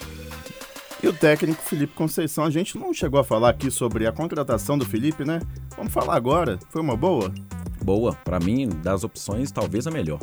E 1.08 1.10
o 1.10 1.14
técnico 1.14 1.64
Felipe 1.64 1.94
Conceição, 1.94 2.44
a 2.44 2.50
gente 2.50 2.78
não 2.78 2.94
chegou 2.94 3.18
a 3.18 3.24
falar 3.24 3.52
aqui 3.52 3.72
sobre 3.72 4.06
a 4.06 4.12
contratação 4.12 4.78
do 4.78 4.84
Felipe, 4.84 5.24
né? 5.24 5.40
Vamos 5.78 5.94
falar 5.94 6.18
agora. 6.18 6.60
Foi 6.70 6.82
uma 6.82 6.98
boa? 6.98 7.34
Boa. 7.82 8.14
Para 8.26 8.42
mim, 8.42 8.68
das 8.84 9.06
opções, 9.06 9.50
talvez 9.50 9.88
a 9.88 9.90
melhor. 9.90 10.20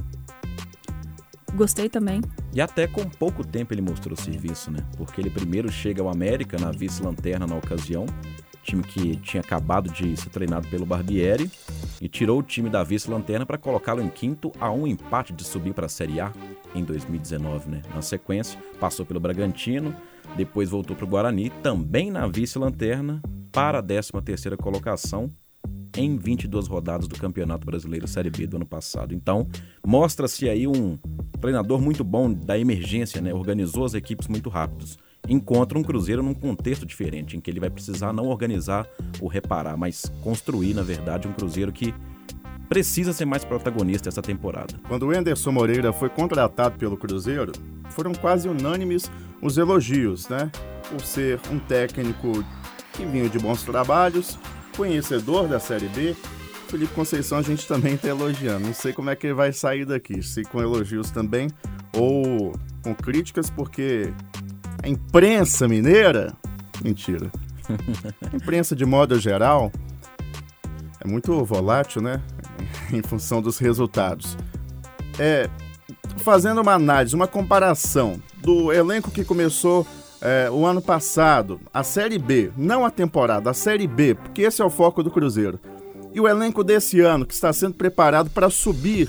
Gostei 1.54 1.88
também. 1.88 2.20
E 2.52 2.60
até 2.60 2.86
com 2.86 3.02
pouco 3.08 3.42
tempo 3.42 3.72
ele 3.72 3.80
mostrou 3.80 4.14
serviço, 4.14 4.70
né? 4.70 4.80
Porque 4.98 5.22
ele 5.22 5.30
primeiro 5.30 5.72
chega 5.72 6.02
ao 6.02 6.10
América 6.10 6.58
na 6.58 6.70
vice-lanterna 6.70 7.46
na 7.46 7.56
ocasião, 7.56 8.04
time 8.64 8.82
que 8.82 9.16
tinha 9.16 9.40
acabado 9.40 9.90
de 9.90 10.16
ser 10.16 10.30
treinado 10.30 10.66
pelo 10.68 10.86
Barbieri, 10.86 11.50
e 12.00 12.08
tirou 12.08 12.40
o 12.40 12.42
time 12.42 12.68
da 12.68 12.82
vice-lanterna 12.82 13.46
para 13.46 13.58
colocá-lo 13.58 14.02
em 14.02 14.08
quinto 14.08 14.50
a 14.58 14.70
um 14.70 14.86
empate 14.86 15.32
de 15.32 15.44
subir 15.44 15.72
para 15.72 15.86
a 15.86 15.88
Série 15.88 16.20
A 16.20 16.32
em 16.74 16.82
2019, 16.82 17.70
né? 17.70 17.82
Na 17.94 18.02
sequência, 18.02 18.58
passou 18.80 19.06
pelo 19.06 19.20
Bragantino, 19.20 19.94
depois 20.36 20.70
voltou 20.70 20.96
para 20.96 21.04
o 21.04 21.08
Guarani, 21.08 21.50
também 21.62 22.10
na 22.10 22.26
vice-lanterna, 22.26 23.22
para 23.52 23.78
a 23.78 23.82
13ª 23.82 24.56
colocação 24.56 25.30
em 25.96 26.16
22 26.16 26.66
rodadas 26.66 27.06
do 27.06 27.16
Campeonato 27.16 27.64
Brasileiro 27.64 28.08
Série 28.08 28.30
B 28.30 28.46
do 28.46 28.56
ano 28.56 28.66
passado. 28.66 29.14
Então, 29.14 29.46
mostra-se 29.86 30.48
aí 30.48 30.66
um 30.66 30.98
treinador 31.40 31.80
muito 31.80 32.02
bom 32.02 32.32
da 32.32 32.58
emergência, 32.58 33.20
né? 33.20 33.32
Organizou 33.32 33.84
as 33.84 33.94
equipes 33.94 34.26
muito 34.26 34.48
rápidos. 34.48 34.98
Encontra 35.28 35.78
um 35.78 35.82
Cruzeiro 35.82 36.22
num 36.22 36.34
contexto 36.34 36.84
diferente, 36.84 37.36
em 37.36 37.40
que 37.40 37.50
ele 37.50 37.60
vai 37.60 37.70
precisar 37.70 38.12
não 38.12 38.26
organizar 38.26 38.86
ou 39.20 39.28
reparar, 39.28 39.76
mas 39.76 40.12
construir, 40.22 40.74
na 40.74 40.82
verdade, 40.82 41.26
um 41.26 41.32
Cruzeiro 41.32 41.72
que 41.72 41.94
precisa 42.68 43.12
ser 43.12 43.24
mais 43.24 43.44
protagonista 43.44 44.08
essa 44.08 44.22
temporada. 44.22 44.74
Quando 44.88 45.06
o 45.06 45.10
Anderson 45.10 45.52
Moreira 45.52 45.92
foi 45.92 46.08
contratado 46.08 46.76
pelo 46.78 46.96
Cruzeiro, 46.96 47.52
foram 47.90 48.12
quase 48.12 48.48
unânimes 48.48 49.10
os 49.40 49.58
elogios, 49.58 50.28
né? 50.28 50.50
Por 50.90 51.00
ser 51.00 51.40
um 51.50 51.58
técnico 51.58 52.44
que 52.92 53.04
vinha 53.04 53.28
de 53.28 53.38
bons 53.38 53.62
trabalhos, 53.62 54.38
conhecedor 54.76 55.48
da 55.48 55.58
Série 55.58 55.88
B. 55.88 56.14
Felipe 56.68 56.92
Conceição 56.94 57.38
a 57.38 57.42
gente 57.42 57.66
também 57.68 57.94
está 57.94 58.08
elogiando. 58.08 58.66
Não 58.66 58.74
sei 58.74 58.92
como 58.92 59.10
é 59.10 59.16
que 59.16 59.26
ele 59.26 59.34
vai 59.34 59.52
sair 59.52 59.84
daqui, 59.84 60.22
se 60.22 60.42
com 60.42 60.60
elogios 60.60 61.10
também 61.10 61.48
ou 61.92 62.52
com 62.82 62.94
críticas, 62.94 63.48
porque 63.50 64.12
a 64.84 64.88
imprensa 64.88 65.66
mineira. 65.66 66.34
Mentira. 66.82 67.30
A 68.30 68.36
imprensa, 68.36 68.76
de 68.76 68.84
modo 68.84 69.18
geral, 69.18 69.72
é 71.00 71.08
muito 71.08 71.42
volátil, 71.42 72.02
né? 72.02 72.20
em 72.92 73.02
função 73.02 73.40
dos 73.40 73.56
resultados. 73.56 74.36
É, 75.18 75.48
fazendo 76.18 76.60
uma 76.60 76.74
análise, 76.74 77.14
uma 77.14 77.26
comparação 77.26 78.20
do 78.42 78.70
elenco 78.70 79.10
que 79.10 79.24
começou 79.24 79.86
é, 80.20 80.50
o 80.50 80.66
ano 80.66 80.82
passado, 80.82 81.58
a 81.72 81.82
Série 81.82 82.18
B, 82.18 82.52
não 82.54 82.84
a 82.84 82.90
temporada, 82.90 83.50
a 83.50 83.54
Série 83.54 83.86
B, 83.86 84.14
porque 84.14 84.42
esse 84.42 84.60
é 84.60 84.64
o 84.64 84.70
foco 84.70 85.02
do 85.02 85.10
Cruzeiro, 85.10 85.58
e 86.12 86.20
o 86.20 86.28
elenco 86.28 86.62
desse 86.62 87.00
ano 87.00 87.24
que 87.24 87.32
está 87.32 87.52
sendo 87.52 87.74
preparado 87.74 88.28
para 88.28 88.50
subir 88.50 89.08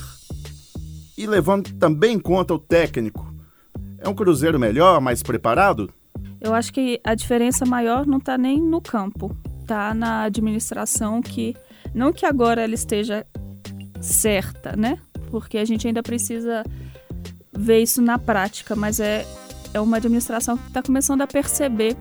e 1.17 1.27
levando 1.27 1.73
também 1.73 2.15
em 2.15 2.19
conta 2.19 2.53
o 2.53 2.59
técnico, 2.59 3.34
é 4.05 4.09
um 4.09 4.13
Cruzeiro 4.13 4.59
melhor, 4.59 5.01
mais 5.01 5.23
preparado? 5.23 5.91
Eu 6.39 6.53
acho 6.53 6.71
que 6.71 7.01
a 7.03 7.15
diferença 7.15 7.65
maior 7.65 8.05
não 8.05 8.19
está 8.19 8.37
nem 8.37 8.61
no 8.61 8.79
campo, 8.79 9.35
está 9.61 9.95
na 9.95 10.23
administração 10.23 11.21
que 11.23 11.55
não 11.93 12.13
que 12.13 12.23
agora 12.23 12.61
ela 12.61 12.75
esteja 12.75 13.25
certa, 13.99 14.75
né? 14.75 14.99
Porque 15.31 15.57
a 15.57 15.65
gente 15.65 15.87
ainda 15.87 16.03
precisa 16.03 16.63
ver 17.51 17.81
isso 17.81 17.99
na 17.99 18.19
prática, 18.19 18.75
mas 18.75 18.99
é, 18.99 19.25
é 19.73 19.81
uma 19.81 19.97
administração 19.97 20.55
que 20.55 20.67
está 20.67 20.83
começando 20.83 21.21
a 21.21 21.27
perceber 21.27 21.97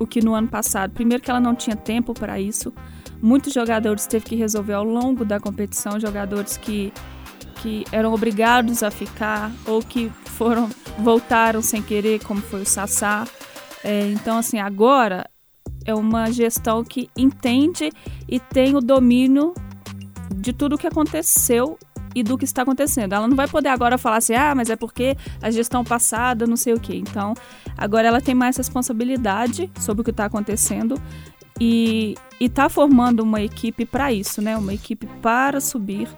o 0.00 0.06
que 0.06 0.20
no 0.20 0.34
ano 0.34 0.48
passado, 0.48 0.90
primeiro 0.92 1.22
que 1.22 1.30
ela 1.30 1.40
não 1.40 1.54
tinha 1.54 1.76
tempo 1.76 2.12
para 2.12 2.40
isso, 2.40 2.74
muitos 3.22 3.52
jogadores 3.52 4.06
teve 4.06 4.24
que 4.24 4.34
resolver 4.34 4.72
ao 4.72 4.84
longo 4.84 5.24
da 5.24 5.38
competição, 5.38 6.00
jogadores 6.00 6.56
que, 6.56 6.92
que 7.62 7.84
eram 7.92 8.12
obrigados 8.12 8.82
a 8.82 8.90
ficar 8.90 9.52
ou 9.64 9.80
que 9.80 10.10
foram 10.36 10.68
voltaram 10.98 11.62
sem 11.62 11.82
querer, 11.82 12.22
como 12.24 12.40
foi 12.40 12.62
o 12.62 12.66
Sassá. 12.66 13.26
É, 13.82 14.08
então, 14.08 14.38
assim, 14.38 14.58
agora 14.58 15.28
é 15.84 15.94
uma 15.94 16.30
gestão 16.30 16.82
que 16.84 17.08
entende 17.16 17.90
e 18.28 18.40
tem 18.40 18.74
o 18.74 18.80
domínio 18.80 19.54
de 20.34 20.52
tudo 20.52 20.74
o 20.74 20.78
que 20.78 20.86
aconteceu 20.86 21.78
e 22.14 22.22
do 22.22 22.36
que 22.36 22.44
está 22.44 22.62
acontecendo. 22.62 23.12
Ela 23.12 23.28
não 23.28 23.36
vai 23.36 23.46
poder 23.46 23.68
agora 23.68 23.98
falar 23.98 24.16
assim, 24.16 24.34
ah, 24.34 24.54
mas 24.54 24.70
é 24.70 24.76
porque 24.76 25.16
a 25.40 25.50
gestão 25.50 25.84
passada, 25.84 26.46
não 26.46 26.56
sei 26.56 26.72
o 26.72 26.80
quê. 26.80 26.96
Então, 26.96 27.34
agora 27.76 28.08
ela 28.08 28.20
tem 28.20 28.34
mais 28.34 28.56
responsabilidade 28.56 29.70
sobre 29.78 30.00
o 30.00 30.04
que 30.04 30.10
está 30.10 30.24
acontecendo 30.24 31.00
e 31.60 32.14
está 32.40 32.68
formando 32.68 33.20
uma 33.20 33.40
equipe 33.40 33.84
para 33.84 34.12
isso, 34.12 34.42
né? 34.42 34.56
Uma 34.56 34.74
equipe 34.74 35.06
para 35.20 35.60
subir 35.60 36.08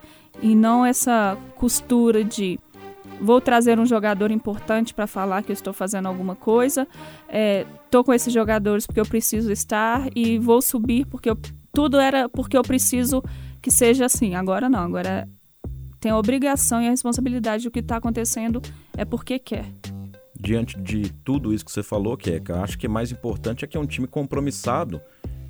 e 0.40 0.54
não 0.54 0.86
essa 0.86 1.36
costura 1.56 2.22
de 2.24 2.58
vou 3.20 3.40
trazer 3.40 3.78
um 3.78 3.86
jogador 3.86 4.30
importante 4.30 4.94
para 4.94 5.06
falar 5.06 5.42
que 5.42 5.50
eu 5.50 5.54
estou 5.54 5.72
fazendo 5.72 6.06
alguma 6.06 6.34
coisa, 6.34 6.86
estou 7.84 8.00
é, 8.00 8.04
com 8.04 8.12
esses 8.12 8.32
jogadores 8.32 8.86
porque 8.86 9.00
eu 9.00 9.06
preciso 9.06 9.50
estar 9.50 10.08
e 10.14 10.38
vou 10.38 10.62
subir 10.62 11.06
porque 11.06 11.30
eu, 11.30 11.38
tudo 11.72 11.98
era 11.98 12.28
porque 12.28 12.56
eu 12.56 12.62
preciso 12.62 13.22
que 13.60 13.70
seja 13.70 14.06
assim. 14.06 14.34
Agora 14.34 14.68
não, 14.68 14.80
agora 14.80 15.28
tem 16.00 16.12
a 16.12 16.18
obrigação 16.18 16.80
e 16.80 16.86
a 16.86 16.90
responsabilidade 16.90 17.64
do 17.64 17.70
que 17.70 17.80
está 17.80 17.96
acontecendo 17.96 18.62
é 18.96 19.04
porque 19.04 19.38
quer. 19.38 19.66
Diante 20.40 20.78
de 20.78 21.12
tudo 21.24 21.52
isso 21.52 21.64
que 21.64 21.72
você 21.72 21.82
falou, 21.82 22.16
Keka, 22.16 22.62
acho 22.62 22.78
que 22.78 22.86
mais 22.86 23.10
importante 23.10 23.64
é 23.64 23.68
que 23.68 23.76
é 23.76 23.80
um 23.80 23.86
time 23.86 24.06
compromissado 24.06 25.00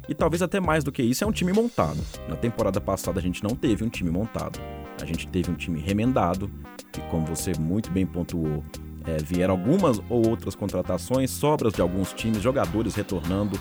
e 0.09 0.15
talvez 0.15 0.41
até 0.41 0.59
mais 0.59 0.83
do 0.83 0.91
que 0.91 1.03
isso, 1.03 1.23
é 1.23 1.27
um 1.27 1.33
time 1.33 1.53
montado. 1.53 1.99
Na 2.27 2.37
temporada 2.37 2.81
passada 2.81 3.21
a 3.21 3.23
gente 3.23 3.43
não 3.45 3.55
teve 3.55 3.85
um 3.85 3.91
time 3.91 4.11
montado. 4.11 4.59
A 5.01 5.05
gente 5.05 5.27
teve 5.29 5.51
um 5.51 5.55
time 5.55 5.81
remendado, 5.81 6.51
que 6.93 7.01
como 7.03 7.27
você 7.27 7.53
muito 7.59 7.91
bem 7.91 8.07
pontuou, 8.07 8.65
é, 9.07 9.17
vieram 9.23 9.55
algumas 9.55 10.01
ou 10.09 10.29
outras 10.29 10.55
contratações, 10.55 11.31
sobras 11.31 11.73
de 11.73 11.81
alguns 11.81 12.13
times, 12.13 12.43
jogadores 12.43 12.95
retornando, 12.95 13.59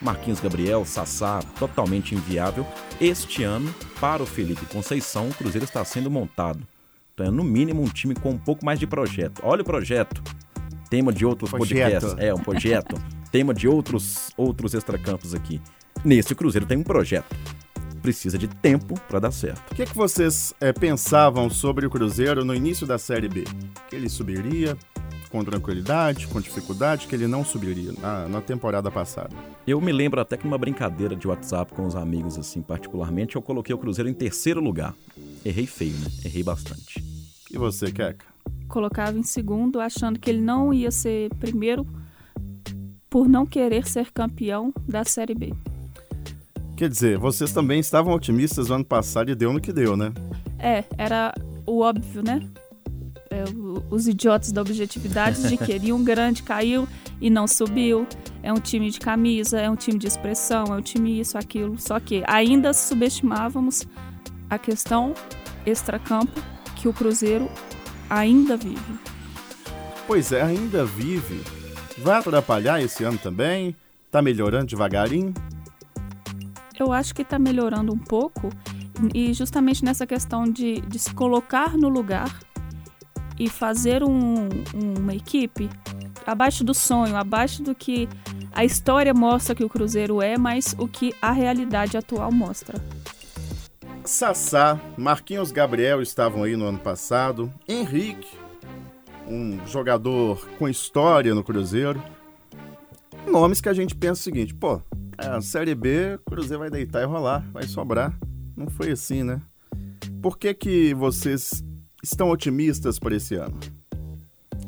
Marquinhos 0.00 0.40
Gabriel, 0.40 0.84
Sassá, 0.84 1.40
totalmente 1.58 2.14
inviável. 2.14 2.66
Este 3.00 3.42
ano, 3.42 3.72
para 4.00 4.22
o 4.22 4.26
Felipe 4.26 4.64
Conceição, 4.66 5.28
o 5.28 5.34
Cruzeiro 5.34 5.64
está 5.64 5.84
sendo 5.84 6.10
montado. 6.10 6.66
Então 7.14 7.26
é 7.26 7.30
no 7.30 7.44
mínimo 7.44 7.82
um 7.82 7.88
time 7.88 8.14
com 8.14 8.30
um 8.30 8.38
pouco 8.38 8.64
mais 8.64 8.78
de 8.78 8.86
projeto. 8.86 9.42
Olha 9.44 9.62
o 9.62 9.64
projeto. 9.64 10.22
Tema 10.88 11.12
de 11.12 11.24
outros 11.24 11.50
projeto. 11.50 12.00
podcasts. 12.00 12.14
É, 12.18 12.34
um 12.34 12.38
projeto. 12.38 12.96
Tema 13.30 13.54
de 13.54 13.68
outros, 13.68 14.30
outros 14.36 14.74
extracampos 14.74 15.34
aqui. 15.34 15.60
Nesse 16.04 16.34
Cruzeiro 16.34 16.66
tem 16.66 16.78
um 16.78 16.82
projeto. 16.82 17.34
Precisa 18.02 18.38
de 18.38 18.48
tempo 18.48 18.98
para 19.08 19.18
dar 19.18 19.30
certo. 19.30 19.72
O 19.72 19.74
que, 19.74 19.82
é 19.82 19.86
que 19.86 19.96
vocês 19.96 20.54
é, 20.60 20.72
pensavam 20.72 21.50
sobre 21.50 21.86
o 21.86 21.90
Cruzeiro 21.90 22.44
no 22.44 22.54
início 22.54 22.86
da 22.86 22.98
Série 22.98 23.28
B? 23.28 23.44
Que 23.88 23.96
ele 23.96 24.08
subiria, 24.08 24.76
com 25.30 25.44
tranquilidade, 25.44 26.26
com 26.26 26.40
dificuldade, 26.40 27.06
que 27.06 27.14
ele 27.14 27.26
não 27.26 27.44
subiria 27.44 27.92
na, 28.00 28.28
na, 28.28 28.40
temporada 28.40 28.90
passada. 28.90 29.34
Eu 29.66 29.80
me 29.80 29.92
lembro 29.92 30.20
até 30.20 30.36
que 30.36 30.44
numa 30.44 30.58
brincadeira 30.58 31.14
de 31.14 31.26
WhatsApp 31.28 31.72
com 31.72 31.86
os 31.86 31.94
amigos, 31.94 32.36
assim, 32.36 32.60
particularmente, 32.60 33.36
eu 33.36 33.42
coloquei 33.42 33.74
o 33.74 33.78
Cruzeiro 33.78 34.10
em 34.10 34.14
terceiro 34.14 34.60
lugar. 34.60 34.94
Errei 35.44 35.66
feio, 35.66 35.94
né? 35.94 36.06
Errei 36.24 36.42
bastante. 36.42 37.02
E 37.50 37.56
você, 37.56 37.92
Keka? 37.92 38.26
Colocava 38.68 39.16
em 39.16 39.22
segundo, 39.22 39.80
achando 39.80 40.18
que 40.18 40.28
ele 40.28 40.40
não 40.40 40.74
ia 40.74 40.90
ser 40.90 41.32
primeiro 41.36 41.86
por 43.08 43.28
não 43.28 43.46
querer 43.46 43.86
ser 43.86 44.10
campeão 44.12 44.72
da 44.86 45.04
Série 45.04 45.34
B. 45.34 45.52
Quer 46.80 46.88
dizer, 46.88 47.18
vocês 47.18 47.52
também 47.52 47.78
estavam 47.78 48.14
otimistas 48.14 48.70
no 48.70 48.76
ano 48.76 48.84
passado 48.86 49.30
e 49.30 49.34
deu 49.34 49.52
no 49.52 49.60
que 49.60 49.70
deu, 49.70 49.98
né? 49.98 50.14
É, 50.58 50.82
era 50.96 51.34
o 51.66 51.80
óbvio, 51.80 52.22
né? 52.22 52.40
é, 53.30 53.44
os 53.90 54.08
idiotas 54.08 54.50
da 54.50 54.60
objetividade 54.60 55.46
de 55.46 55.56
que 55.56 55.92
um 55.92 56.02
grande 56.02 56.42
caiu 56.42 56.86
e 57.20 57.30
não 57.30 57.46
subiu. 57.46 58.06
É 58.42 58.50
um 58.50 58.58
time 58.58 58.90
de 58.90 58.98
camisa, 58.98 59.60
é 59.60 59.70
um 59.70 59.76
time 59.76 59.98
de 59.98 60.06
expressão, 60.06 60.64
é 60.64 60.72
um 60.72 60.80
time 60.80 61.20
isso, 61.20 61.38
aquilo. 61.38 61.78
Só 61.78 62.00
que 62.00 62.22
ainda 62.26 62.72
subestimávamos 62.72 63.86
a 64.48 64.58
questão 64.58 65.14
extracampo 65.66 66.42
que 66.76 66.88
o 66.88 66.94
Cruzeiro 66.94 67.46
ainda 68.08 68.56
vive. 68.56 68.98
Pois 70.06 70.32
é, 70.32 70.42
ainda 70.42 70.84
vive. 70.84 71.42
Vai 71.98 72.18
atrapalhar 72.18 72.82
esse 72.82 73.04
ano 73.04 73.18
também? 73.18 73.76
Tá 74.10 74.20
melhorando 74.20 74.66
devagarinho? 74.66 75.34
Eu 76.80 76.92
acho 76.92 77.14
que 77.14 77.22
tá 77.22 77.38
melhorando 77.38 77.92
um 77.92 77.98
pouco 77.98 78.48
e 79.14 79.34
justamente 79.34 79.84
nessa 79.84 80.06
questão 80.06 80.44
de, 80.44 80.80
de 80.80 80.98
se 80.98 81.12
colocar 81.14 81.76
no 81.76 81.90
lugar 81.90 82.40
e 83.38 83.48
fazer 83.48 84.02
um, 84.02 84.48
uma 84.74 85.14
equipe 85.14 85.68
abaixo 86.26 86.64
do 86.64 86.72
sonho, 86.72 87.16
abaixo 87.16 87.62
do 87.62 87.74
que 87.74 88.08
a 88.52 88.64
história 88.64 89.12
mostra 89.12 89.54
que 89.54 89.64
o 89.64 89.68
Cruzeiro 89.68 90.22
é, 90.22 90.38
mas 90.38 90.74
o 90.78 90.88
que 90.88 91.14
a 91.20 91.32
realidade 91.32 91.96
atual 91.96 92.32
mostra. 92.32 92.82
Sassá, 94.04 94.80
Marquinhos 94.96 95.52
Gabriel 95.52 96.00
estavam 96.00 96.42
aí 96.42 96.56
no 96.56 96.64
ano 96.64 96.78
passado, 96.78 97.52
Henrique, 97.68 98.28
um 99.28 99.60
jogador 99.66 100.48
com 100.58 100.68
história 100.68 101.34
no 101.34 101.44
Cruzeiro. 101.44 102.02
Nomes 103.26 103.60
que 103.60 103.68
a 103.68 103.74
gente 103.74 103.94
pensa 103.94 104.20
o 104.20 104.24
seguinte, 104.24 104.54
pô, 104.54 104.80
a 105.20 105.40
Série 105.40 105.74
B, 105.74 106.14
o 106.14 106.30
Cruzeiro 106.30 106.60
vai 106.60 106.70
deitar 106.70 107.02
e 107.02 107.04
rolar, 107.04 107.44
vai 107.52 107.64
sobrar. 107.64 108.16
Não 108.56 108.68
foi 108.68 108.92
assim, 108.92 109.22
né? 109.22 109.40
Por 110.22 110.38
que 110.38 110.52
que 110.54 110.94
vocês 110.94 111.62
estão 112.02 112.30
otimistas 112.30 112.98
para 112.98 113.14
esse 113.14 113.34
ano? 113.34 113.58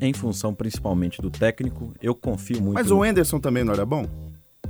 Em 0.00 0.12
função 0.12 0.54
principalmente 0.54 1.21
do 1.23 1.30
técnico, 1.30 1.94
eu 2.02 2.14
confio 2.14 2.61
muito. 2.61 2.75
Mas 2.75 2.88
no... 2.88 2.99
o 2.99 3.06
Enderson 3.06 3.38
também 3.38 3.64
não 3.64 3.73
era 3.73 3.87
bom? 3.87 4.06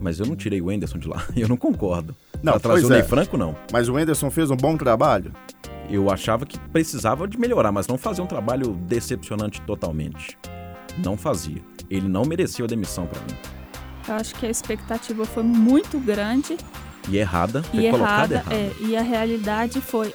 Mas 0.01 0.19
eu 0.19 0.27
não 0.27 0.37
tirei 0.37 0.61
o 0.61 0.71
Enderson 0.71 0.99
de 0.99 1.09
lá, 1.09 1.27
eu 1.37 1.49
não 1.49 1.57
concordo. 1.57 2.15
Não, 2.43 2.59
trazer 2.59 2.87
o 2.87 2.89
Ney 2.89 3.01
é. 3.01 3.05
Franco, 3.05 3.37
não. 3.37 3.57
Mas 3.73 3.89
o 3.89 3.99
Enderson 3.99 4.31
fez 4.31 4.51
um 4.51 4.57
bom 4.57 4.77
trabalho? 4.77 5.33
Eu 5.89 6.11
achava 6.11 6.47
que 6.47 6.59
precisava 6.59 7.29
de 7.29 7.39
melhorar, 7.39 7.71
mas 7.71 7.87
não 7.87 7.99
fazia 7.99 8.23
um 8.23 8.27
trabalho 8.27 8.73
decepcionante 8.87 9.61
totalmente. 9.62 10.39
Não 11.05 11.17
fazia. 11.17 11.62
Ele 11.89 12.09
não 12.09 12.25
merecia 12.25 12.65
a 12.65 12.69
demissão 12.69 13.07
para 13.07 13.21
mim. 13.21 13.62
Eu 14.09 14.15
acho 14.15 14.35
que 14.35 14.47
a 14.47 14.51
expectativa 14.51 15.25
foi 15.25 15.43
muito 15.43 15.99
grande. 15.99 16.57
E 17.09 17.17
errada. 17.17 17.63
Foi 17.63 17.81
e 17.81 17.87
errada, 17.87 18.37
errada. 18.37 18.55
É, 18.55 18.73
e 18.81 18.97
a 18.97 19.03
realidade 19.03 19.81
foi 19.81 20.15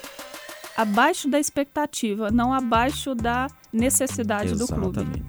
abaixo 0.75 1.29
da 1.29 1.39
expectativa, 1.39 2.29
não 2.29 2.53
abaixo 2.53 3.15
da 3.15 3.48
necessidade 3.74 4.51
Exatamente. 4.51 4.94
do 4.94 5.06
clube. 5.06 5.24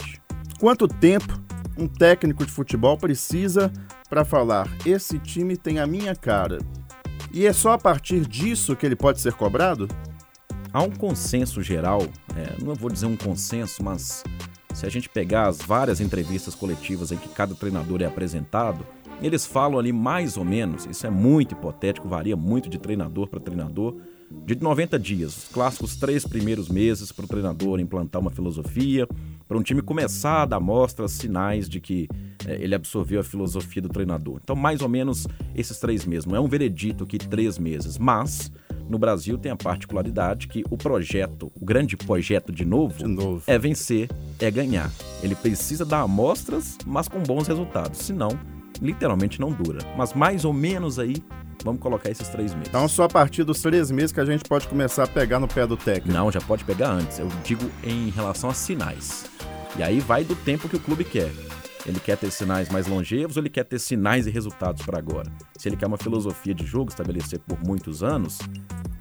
Quanto 0.61 0.87
tempo 0.87 1.41
um 1.77 1.87
técnico 1.87 2.45
de 2.45 2.53
futebol 2.53 2.99
precisa 2.99 3.73
para 4.09 4.25
falar: 4.25 4.69
esse 4.85 5.19
time 5.19 5.57
tem 5.57 5.79
a 5.79 5.87
minha 5.87 6.15
cara? 6.15 6.59
E 7.33 7.47
é 7.47 7.53
só 7.53 7.73
a 7.73 7.79
partir 7.79 8.27
disso 8.27 8.75
que 8.75 8.85
ele 8.85 8.97
pode 8.97 9.21
ser 9.21 9.33
cobrado? 9.35 9.89
Há 10.73 10.83
um 10.83 10.91
consenso 10.91 11.63
geral, 11.63 12.03
é, 12.37 12.63
não 12.63 12.75
vou 12.75 12.91
dizer 12.91 13.07
um 13.07 13.17
consenso, 13.17 13.83
mas 13.83 14.23
se 14.79 14.87
a 14.87 14.89
gente 14.89 15.09
pegar 15.09 15.49
as 15.49 15.61
várias 15.61 16.01
entrevistas 16.01 16.55
coletivas 16.55 17.11
em 17.11 17.17
que 17.17 17.29
cada 17.31 17.53
treinador 17.53 18.01
é 18.01 18.05
apresentado, 18.05 18.87
eles 19.21 19.45
falam 19.45 19.77
ali 19.77 19.93
mais 19.93 20.37
ou 20.37 20.45
menos, 20.45 20.87
isso 20.87 21.05
é 21.05 21.11
muito 21.11 21.53
hipotético, 21.53 22.09
varia 22.09 22.37
muito 22.37 22.69
de 22.69 22.79
treinador 22.79 23.27
para 23.27 23.41
treinador, 23.41 23.97
de 24.47 24.55
90 24.55 24.97
dias, 24.97 25.37
os 25.37 25.49
clássicos 25.49 25.97
três 25.97 26.25
primeiros 26.25 26.69
meses 26.69 27.11
para 27.11 27.25
o 27.25 27.29
treinador 27.29 27.81
implantar 27.81 28.23
uma 28.23 28.31
filosofia, 28.31 29.09
para 29.49 29.59
um 29.59 29.63
time 29.63 29.83
começar 29.83 30.43
a 30.43 30.47
dar 30.47 30.61
mostras, 30.61 31.11
sinais 31.11 31.69
de 31.69 31.81
que 31.81 32.07
é, 32.47 32.63
ele 32.63 32.75
absorveu 32.75 33.19
a 33.19 33.25
filosofia 33.25 33.83
do 33.83 33.89
treinador. 33.89 34.39
Então, 34.45 34.55
mais 34.55 34.81
ou 34.81 34.89
menos 34.89 35.27
esses 35.57 35.81
três 35.81 36.05
meses. 36.05 36.25
Não 36.25 36.37
é 36.37 36.41
um 36.41 36.47
veredito 36.47 37.05
que 37.05 37.19
três 37.19 37.59
meses, 37.59 37.99
mas 37.99 38.53
no 38.89 38.99
Brasil 38.99 39.37
tem 39.39 39.53
a 39.53 39.57
particularidade 39.57 40.49
que 40.49 40.65
o 40.71 40.77
projeto, 40.77 41.51
o 41.55 41.65
grande 41.65 41.97
projeto 41.97 42.53
de 42.53 42.65
novo, 42.65 42.99
De 42.99 43.07
novo. 43.07 43.43
é 43.47 43.59
vencer, 43.59 44.09
é 44.41 44.51
ganhar. 44.51 44.91
Ele 45.23 45.35
precisa 45.35 45.85
dar 45.85 46.01
amostras, 46.01 46.77
mas 46.87 47.09
com 47.09 47.23
bons 47.23 47.47
resultados. 47.47 47.99
Senão, 48.01 48.31
literalmente 48.81 49.41
não 49.41 49.53
dura. 49.53 49.81
Mas 49.97 50.13
mais 50.15 50.45
ou 50.45 50.53
menos 50.53 50.99
aí, 50.99 51.17
vamos 51.65 51.81
colocar 51.81 52.11
esses 52.11 52.29
três 52.29 52.53
meses. 52.55 52.69
Então, 52.69 52.89
só 52.89 53.05
a 53.05 53.09
partir 53.09 53.45
dos 53.45 53.61
três 53.61 53.91
meses 53.91 54.13
que 54.13 54.21
a 54.21 54.25
gente 54.25 54.45
pode 54.45 54.67
começar 54.69 55.05
a 55.05 55.09
pegar 55.09 55.39
no 55.39 55.49
pé 55.49 55.67
do 55.67 55.77
técnico. 55.77 56.17
Não, 56.17 56.31
já 56.31 56.41
pode 56.41 56.65
pegar 56.65 56.91
antes. 56.91 57.19
Eu 57.19 57.29
digo 57.45 57.69
em 57.83 58.11
relação 58.11 58.49
a 58.51 58.55
sinais. 58.55 59.27
E 59.77 59.83
aí 59.83 60.01
vai 60.01 60.25
do 60.25 60.35
tempo 60.35 60.69
que 60.69 60.77
o 60.77 60.81
clube 60.81 61.05
quer. 61.05 61.31
Ele 61.89 61.99
quer 61.99 62.19
ter 62.19 62.31
sinais 62.31 62.69
mais 62.69 62.87
longevos 62.87 63.39
ou 63.39 63.43
ele 63.43 63.49
quer 63.49 63.65
ter 63.65 63.79
sinais 63.79 64.27
e 64.27 64.31
resultados 64.31 64.85
para 64.85 64.99
agora? 64.99 65.33
Se 65.57 65.71
ele 65.71 65.77
quer 65.77 65.87
uma 65.87 65.97
filosofia 65.97 66.53
de 66.55 66.67
jogo 66.67 66.91
estabelecer 66.91 67.39
por 67.39 67.59
muitos 67.65 68.03
anos, 68.03 68.39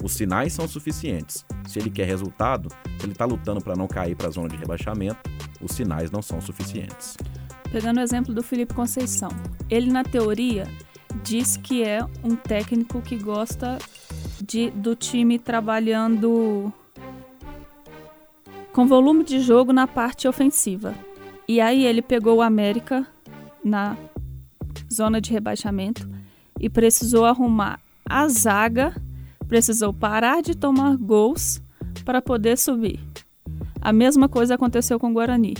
os 0.02 0.12
sinais 0.12 0.54
são 0.54 0.66
suficientes. 0.66 1.44
Se 1.66 1.78
ele 1.78 1.90
quer 1.90 2.06
resultado, 2.06 2.70
se 2.98 3.04
ele 3.04 3.12
está 3.12 3.26
lutando 3.26 3.60
para 3.60 3.76
não 3.76 3.86
cair 3.86 4.16
para 4.16 4.28
a 4.28 4.30
zona 4.30 4.48
de 4.48 4.56
rebaixamento, 4.56 5.18
os 5.60 5.72
sinais 5.72 6.10
não 6.10 6.22
são 6.22 6.40
suficientes. 6.40 7.14
Pegando 7.70 7.98
o 7.98 8.00
exemplo 8.00 8.32
do 8.32 8.42
Felipe 8.42 8.72
Conceição. 8.72 9.28
Ele, 9.68 9.92
na 9.92 10.02
teoria, 10.02 10.66
diz 11.22 11.58
que 11.58 11.84
é 11.84 12.02
um 12.24 12.34
técnico 12.34 13.02
que 13.02 13.18
gosta 13.18 13.76
de, 14.42 14.70
do 14.70 14.96
time 14.96 15.38
trabalhando 15.38 16.72
com 18.72 18.86
volume 18.86 19.24
de 19.24 19.40
jogo 19.40 19.74
na 19.74 19.86
parte 19.86 20.26
ofensiva. 20.26 20.94
E 21.48 21.62
aí 21.62 21.86
ele 21.86 22.02
pegou 22.02 22.36
o 22.36 22.42
América 22.42 23.06
na 23.64 23.96
zona 24.92 25.18
de 25.18 25.32
rebaixamento 25.32 26.06
e 26.60 26.68
precisou 26.68 27.24
arrumar 27.24 27.80
a 28.04 28.28
zaga, 28.28 28.94
precisou 29.48 29.94
parar 29.94 30.42
de 30.42 30.54
tomar 30.54 30.96
gols 30.96 31.62
para 32.04 32.20
poder 32.20 32.58
subir. 32.58 33.00
A 33.80 33.94
mesma 33.94 34.28
coisa 34.28 34.56
aconteceu 34.56 34.98
com 34.98 35.10
o 35.10 35.12
Guarani. 35.14 35.54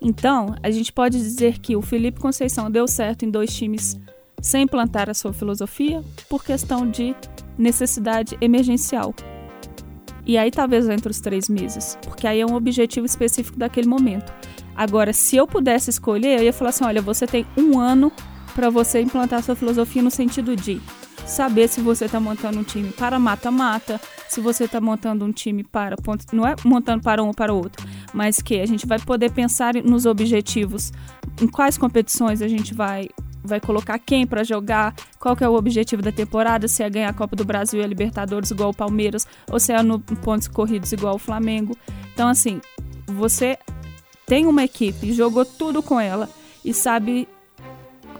Então, 0.00 0.56
a 0.62 0.70
gente 0.70 0.92
pode 0.92 1.18
dizer 1.18 1.58
que 1.58 1.76
o 1.76 1.82
Felipe 1.82 2.18
Conceição 2.18 2.70
deu 2.70 2.88
certo 2.88 3.24
em 3.24 3.30
dois 3.30 3.54
times 3.54 4.00
sem 4.40 4.62
implantar 4.62 5.08
a 5.08 5.14
sua 5.14 5.32
filosofia 5.32 6.02
por 6.28 6.42
questão 6.42 6.90
de 6.90 7.14
necessidade 7.56 8.36
emergencial. 8.40 9.14
E 10.26 10.38
aí 10.38 10.50
talvez 10.50 10.88
entre 10.88 11.10
os 11.10 11.20
três 11.20 11.48
meses, 11.48 11.98
porque 12.02 12.26
aí 12.26 12.40
é 12.40 12.46
um 12.46 12.54
objetivo 12.54 13.06
específico 13.06 13.58
daquele 13.58 13.88
momento. 13.88 14.32
Agora, 14.80 15.12
se 15.12 15.36
eu 15.36 15.46
pudesse 15.46 15.90
escolher, 15.90 16.38
eu 16.38 16.44
ia 16.44 16.54
falar 16.54 16.70
assim: 16.70 16.84
olha, 16.84 17.02
você 17.02 17.26
tem 17.26 17.44
um 17.54 17.78
ano 17.78 18.10
para 18.54 18.70
você 18.70 18.98
implantar 18.98 19.42
sua 19.42 19.54
filosofia 19.54 20.02
no 20.02 20.10
sentido 20.10 20.56
de 20.56 20.80
saber 21.26 21.68
se 21.68 21.82
você 21.82 22.06
está 22.06 22.18
montando 22.18 22.58
um 22.58 22.62
time 22.62 22.88
para 22.90 23.18
mata-mata, 23.18 24.00
se 24.26 24.40
você 24.40 24.64
está 24.64 24.80
montando 24.80 25.22
um 25.22 25.32
time 25.32 25.62
para 25.62 25.96
pontos, 25.98 26.24
não 26.32 26.46
é 26.46 26.56
montando 26.64 27.02
para 27.02 27.22
um 27.22 27.26
ou 27.26 27.34
para 27.34 27.52
outro, 27.52 27.86
mas 28.14 28.40
que 28.40 28.58
a 28.58 28.64
gente 28.64 28.86
vai 28.86 28.98
poder 28.98 29.30
pensar 29.32 29.74
nos 29.74 30.06
objetivos, 30.06 30.90
em 31.42 31.46
quais 31.46 31.76
competições 31.76 32.40
a 32.40 32.48
gente 32.48 32.72
vai 32.72 33.10
vai 33.44 33.60
colocar 33.60 33.98
quem 33.98 34.26
para 34.26 34.42
jogar, 34.42 34.94
qual 35.18 35.36
que 35.36 35.44
é 35.44 35.48
o 35.48 35.54
objetivo 35.56 36.00
da 36.00 36.10
temporada, 36.10 36.66
se 36.66 36.82
é 36.82 36.88
ganhar 36.88 37.10
a 37.10 37.14
Copa 37.14 37.36
do 37.36 37.44
Brasil 37.44 37.80
e 37.80 37.84
a 37.84 37.86
Libertadores 37.86 38.50
igual 38.50 38.70
o 38.70 38.74
Palmeiras, 38.74 39.26
ou 39.50 39.60
se 39.60 39.74
é 39.74 39.82
no 39.82 39.98
pontos 40.00 40.48
corridos 40.48 40.90
igual 40.90 41.16
o 41.16 41.18
Flamengo. 41.18 41.76
Então 42.14 42.28
assim, 42.28 42.62
você 43.06 43.58
tem 44.30 44.46
uma 44.46 44.62
equipe, 44.62 45.12
jogou 45.12 45.44
tudo 45.44 45.82
com 45.82 45.98
ela 45.98 46.30
e 46.64 46.72
sabe 46.72 47.26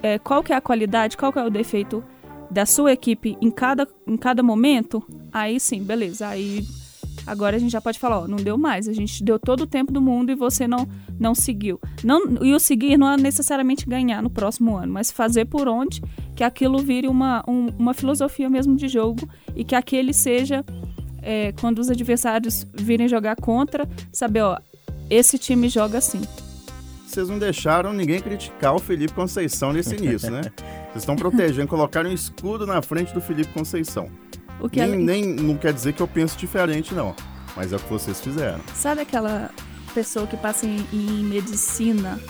é, 0.02 0.19
qual 0.19 0.43
que 0.43 0.52
é 0.52 0.57
a 0.57 0.61
qualidade, 0.61 1.17
qual 1.17 1.33
que 1.33 1.38
é 1.38 1.45
o 1.45 1.49
defeito 1.49 2.02
da 2.50 2.67
sua 2.67 2.90
equipe 2.90 3.38
em 3.40 3.49
cada, 3.49 3.87
em 4.09 4.17
cada 4.17 4.43
momento, 4.43 5.07
aí 5.33 5.61
sim, 5.61 5.85
beleza. 5.85 6.27
Aí 6.27 6.66
agora 7.25 7.55
a 7.55 7.61
gente 7.61 7.70
já 7.70 7.81
pode 7.81 7.96
falar, 7.96 8.23
ó, 8.23 8.27
não 8.27 8.38
deu 8.38 8.59
mais. 8.59 8.88
A 8.88 8.92
gente 8.92 9.23
deu 9.23 9.38
todo 9.38 9.61
o 9.61 9.66
tempo 9.68 9.92
do 9.92 10.03
mundo 10.03 10.33
e 10.33 10.35
você 10.35 10.66
não, 10.66 10.85
não 11.16 11.33
seguiu. 11.33 11.79
Não, 12.03 12.44
e 12.44 12.53
o 12.53 12.59
seguir 12.59 12.99
não 12.99 13.12
é 13.12 13.16
necessariamente 13.16 13.87
ganhar 13.87 14.20
no 14.20 14.31
próximo 14.31 14.77
ano, 14.77 14.92
mas 14.92 15.12
fazer 15.12 15.44
por 15.44 15.68
onde 15.68 16.03
que 16.35 16.42
aquilo 16.42 16.79
vire 16.79 17.07
uma, 17.07 17.44
um, 17.46 17.68
uma 17.79 17.94
filosofia 17.94 18.51
mesmo 18.51 18.75
de 18.75 18.88
jogo 18.88 19.29
e 19.55 19.62
que 19.62 19.77
aquele 19.77 20.12
seja, 20.12 20.64
é, 21.23 21.53
quando 21.53 21.79
os 21.79 21.88
adversários 21.88 22.66
virem 22.75 23.07
jogar 23.07 23.37
contra, 23.37 23.88
saber, 24.12 24.40
ó, 24.40 24.59
esse 25.11 25.38
time 25.38 25.68
joga 25.68 25.99
assim. 25.99 26.23
Vocês 27.07 27.29
não 27.29 27.38
deixaram 27.38 27.92
ninguém 27.92 28.20
criticar 28.20 28.75
o 28.75 28.79
Felipe 28.79 29.12
Conceição 29.12 29.73
nesse 29.73 29.96
início, 29.96 30.31
né? 30.31 30.42
Vocês 30.92 31.03
estão 31.03 31.16
protegendo, 31.16 31.66
colocaram 31.66 32.09
um 32.09 32.12
escudo 32.12 32.64
na 32.66 32.81
frente 32.81 33.12
do 33.12 33.20
Felipe 33.20 33.53
Conceição. 33.53 34.09
O 34.61 34.68
que 34.68 34.81
Nem, 34.81 34.92
é- 34.92 34.96
nem 34.96 35.27
não 35.27 35.57
quer 35.57 35.73
dizer 35.73 35.92
que 35.92 36.01
eu 36.01 36.07
penso 36.09 36.38
diferente, 36.38 36.94
não. 36.94 37.14
Mas 37.57 37.73
é 37.73 37.77
o 37.77 37.81
que 37.81 37.88
vocês 37.90 38.20
fizeram. 38.20 38.61
Sabe 38.75 39.01
aquela 39.01 39.51
pessoa 39.92 40.25
que 40.27 40.37
passa 40.37 40.66
em, 40.66 40.87
em 40.92 41.25
medicina 41.25 42.20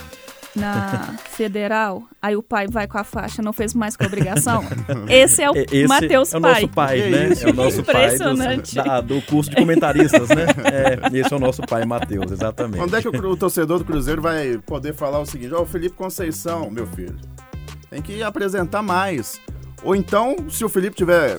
na 0.54 1.14
federal, 1.30 2.02
aí 2.20 2.34
o 2.36 2.42
pai 2.42 2.66
vai 2.68 2.86
com 2.86 2.98
a 2.98 3.04
faixa, 3.04 3.40
não 3.42 3.52
fez 3.52 3.72
mais 3.74 3.96
com 3.96 4.04
a 4.04 4.06
obrigação? 4.06 4.64
Esse 5.08 5.42
é 5.42 5.50
o 5.50 5.54
Esse 5.56 5.86
Matheus 5.86 6.32
é 6.34 6.38
o 6.38 6.40
pai. 6.40 6.52
nosso 6.52 6.68
pai, 6.68 7.00
Que 7.02 7.08
né? 7.10 7.28
É 7.40 7.46
o 7.50 7.54
nosso 7.54 7.82
pai 7.84 7.94
dos- 8.10 8.14
Impressionante. 8.20 8.74
da- 8.74 9.00
do 9.00 9.22
curso 9.22 9.50
de 9.50 9.56
comentaristas, 9.56 10.28
né? 10.28 10.46
É, 11.12 11.18
esse 11.18 11.32
é 11.32 11.36
o 11.36 11.40
nosso 11.40 11.62
pai, 11.62 11.84
Matheus, 11.84 12.30
exatamente. 12.32 12.78
Quando 12.78 12.96
é 12.96 13.00
que 13.02 13.08
o, 13.08 13.30
o 13.30 13.36
torcedor 13.36 13.78
do 13.78 13.84
Cruzeiro 13.84 14.20
vai 14.22 14.58
poder 14.66 14.94
falar 14.94 15.20
o 15.20 15.26
seguinte: 15.26 15.54
Ó, 15.54 15.62
o 15.62 15.66
Felipe 15.66 15.94
Conceição, 15.96 16.70
meu 16.70 16.86
filho, 16.86 17.16
tem 17.88 18.02
que 18.02 18.22
apresentar 18.22 18.82
mais. 18.82 19.40
Ou 19.82 19.96
então, 19.96 20.36
se 20.50 20.64
o 20.64 20.68
Felipe 20.68 20.96
tiver 20.96 21.38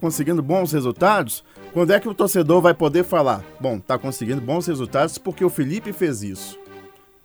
conseguindo 0.00 0.42
bons 0.42 0.72
resultados, 0.72 1.42
quando 1.72 1.92
é 1.92 1.98
que 2.00 2.08
o 2.08 2.14
torcedor 2.14 2.60
vai 2.60 2.74
poder 2.74 3.04
falar? 3.04 3.42
Bom, 3.60 3.78
tá 3.78 3.96
conseguindo 3.98 4.40
bons 4.40 4.66
resultados 4.66 5.16
porque 5.18 5.44
o 5.44 5.50
Felipe 5.50 5.92
fez 5.92 6.22
isso. 6.22 6.58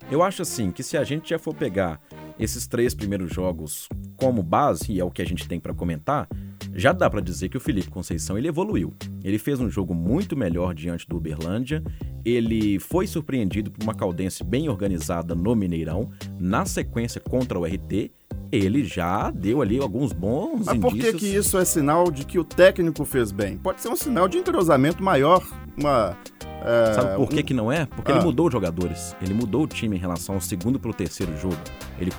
Eu 0.09 0.23
acho 0.23 0.41
assim 0.41 0.71
que 0.71 0.83
se 0.83 0.97
a 0.97 1.03
gente 1.03 1.29
já 1.29 1.39
for 1.39 1.53
pegar 1.53 1.99
esses 2.39 2.65
três 2.65 2.93
primeiros 2.93 3.33
jogos 3.33 3.89
como 4.15 4.41
base, 4.41 4.91
e 4.91 4.99
é 4.99 5.03
o 5.03 5.11
que 5.11 5.21
a 5.21 5.25
gente 5.25 5.47
tem 5.47 5.59
para 5.59 5.73
comentar, 5.73 6.27
já 6.73 6.93
dá 6.93 7.09
para 7.09 7.19
dizer 7.19 7.49
que 7.49 7.57
o 7.57 7.59
Felipe 7.59 7.89
Conceição 7.89 8.37
ele 8.37 8.47
evoluiu. 8.47 8.93
Ele 9.23 9.37
fez 9.37 9.59
um 9.59 9.69
jogo 9.69 9.93
muito 9.93 10.35
melhor 10.37 10.73
diante 10.73 11.07
do 11.07 11.17
Uberlândia. 11.17 11.83
Ele 12.23 12.79
foi 12.79 13.07
surpreendido 13.07 13.71
por 13.71 13.83
uma 13.83 13.93
Caldense 13.95 14.43
bem 14.43 14.69
organizada 14.69 15.35
no 15.35 15.55
Mineirão. 15.55 16.09
Na 16.39 16.65
sequência 16.65 17.19
contra 17.19 17.59
o 17.59 17.65
RT, 17.65 18.11
ele 18.51 18.85
já 18.85 19.31
deu 19.31 19.61
ali 19.61 19.79
alguns 19.79 20.13
bons 20.13 20.65
Mas 20.65 20.77
por 20.77 20.91
que, 20.91 20.99
indícios. 20.99 21.21
que 21.21 21.35
isso 21.35 21.57
é 21.57 21.65
sinal 21.65 22.09
de 22.11 22.25
que 22.25 22.39
o 22.39 22.43
técnico 22.43 23.03
fez 23.03 23.31
bem? 23.31 23.57
Pode 23.57 23.81
ser 23.81 23.89
um 23.89 23.95
sinal 23.95 24.27
de 24.27 24.37
entrosamento 24.37 25.03
maior, 25.03 25.43
uma. 25.77 26.15
É, 26.63 26.93
Sabe 26.93 27.15
por 27.15 27.29
que, 27.29 27.39
um- 27.39 27.43
que 27.43 27.53
não 27.53 27.71
é? 27.71 27.85
Porque 27.85 28.11
Ah. 28.11 28.15
ele 28.15 28.23
mudou 28.25 28.47
os 28.47 28.51
jogadores. 28.53 29.15
Ele 29.21 29.33
mudou 29.33 29.63
o 29.63 29.67
time 29.67 29.95
em 29.95 29.99
relação 29.99 30.35
ao 30.35 30.41
segundo 30.41 30.79
para 30.79 30.89
o 30.91 30.93
terceiro 30.93 31.35
jogo. 31.37 31.57
Ele, 31.99 32.11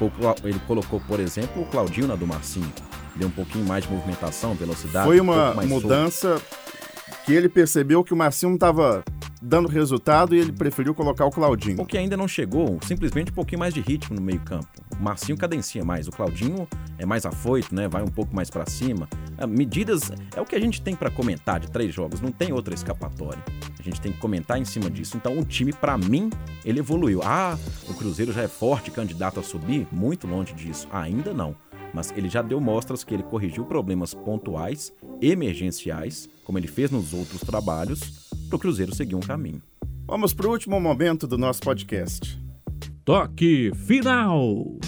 ele 0.45 0.59
colocou, 0.67 1.01
por 1.01 1.21
exemplo, 1.21 1.63
o 1.63 1.67
Claudinho 1.67 2.07
na 2.07 2.17
do 2.17 2.27
Marcinho. 2.27 2.73
Deu 3.17 3.29
um 3.29 3.33
pouquinho 3.33 3.65
mais 3.65 3.85
de 3.85 3.91
movimentação, 3.93 4.55
velocidade. 4.55 5.07
Foi 5.07 5.21
um 5.21 5.25
uma 5.25 5.35
pouco 5.53 5.57
mais 5.57 5.69
solto. 5.69 6.43
Que 7.29 7.35
ele 7.35 7.47
percebeu 7.51 8.03
que 8.03 8.15
o 8.15 8.17
Marcinho 8.17 8.49
não 8.49 8.57
estava 8.57 9.05
dando 9.43 9.69
resultado 9.69 10.35
e 10.35 10.39
ele 10.39 10.51
preferiu 10.51 10.95
colocar 10.95 11.27
o 11.27 11.31
Claudinho. 11.31 11.77
Porque 11.77 11.99
ainda 11.99 12.17
não 12.17 12.27
chegou, 12.27 12.79
simplesmente 12.87 13.31
um 13.31 13.35
pouquinho 13.35 13.59
mais 13.59 13.75
de 13.75 13.83
ritmo 13.83 14.17
no 14.17 14.23
meio-campo. 14.23 14.67
O 14.99 15.03
Marcinho 15.03 15.37
cadencia 15.37 15.85
mais, 15.85 16.09
o 16.09 16.11
Claudinho 16.11 16.67
é 16.97 17.05
mais 17.05 17.27
afoito, 17.27 17.75
né? 17.75 17.87
Vai 17.87 18.03
um 18.03 18.09
pouco 18.09 18.35
mais 18.35 18.49
para 18.49 18.65
cima. 18.65 19.07
Ah, 19.37 19.47
Medidas 19.47 20.11
é 20.35 20.41
o 20.41 20.47
que 20.47 20.57
a 20.57 20.59
gente 20.59 20.81
tem 20.81 20.97
para 20.97 21.11
comentar 21.11 21.61
de 21.61 21.71
três 21.71 21.95
jogos, 21.95 22.19
não 22.23 22.33
tem 22.33 22.51
outra 22.51 22.73
escapatória. 22.73 23.45
A 23.79 23.83
gente 23.83 24.01
tem 24.01 24.11
que 24.11 24.19
comentar 24.19 24.59
em 24.59 24.65
cima 24.65 24.89
disso. 24.89 25.19
Então, 25.19 25.39
o 25.39 25.45
time, 25.45 25.71
para 25.71 25.99
mim, 25.99 26.31
ele 26.65 26.79
evoluiu. 26.79 27.21
Ah, 27.23 27.59
o 27.87 27.93
Cruzeiro 27.93 28.33
já 28.33 28.41
é 28.41 28.49
forte, 28.49 28.91
candidato 28.91 29.39
a 29.39 29.43
subir? 29.43 29.87
Muito 29.93 30.27
longe 30.27 30.55
disso. 30.55 30.89
Ainda 30.91 31.35
não. 31.35 31.55
Mas 31.93 32.13
ele 32.17 32.29
já 32.29 32.43
deu 32.43 32.61
mostras 32.61 33.03
que 33.03 33.15
ele 33.15 33.23
corrigiu 33.23 33.65
problemas 33.65 34.15
pontuais, 34.15 34.93
emergenciais, 35.21 36.29
como 36.45 36.59
ele 36.59 36.69
fez 36.69 36.91
nos 36.91 37.13
outros 37.13 37.41
trabalhos, 37.41 38.29
para 38.49 38.57
o 38.57 38.59
Cruzeiro 38.59 38.95
seguir 38.95 39.15
um 39.15 39.21
caminho. 39.21 39.63
Vamos 40.07 40.33
para 40.33 40.47
o 40.47 40.51
último 40.51 40.81
momento 40.81 41.27
do 41.27 41.37
nosso 41.37 41.61
podcast. 41.61 42.41
Toque 43.05 43.73
final. 43.75 44.79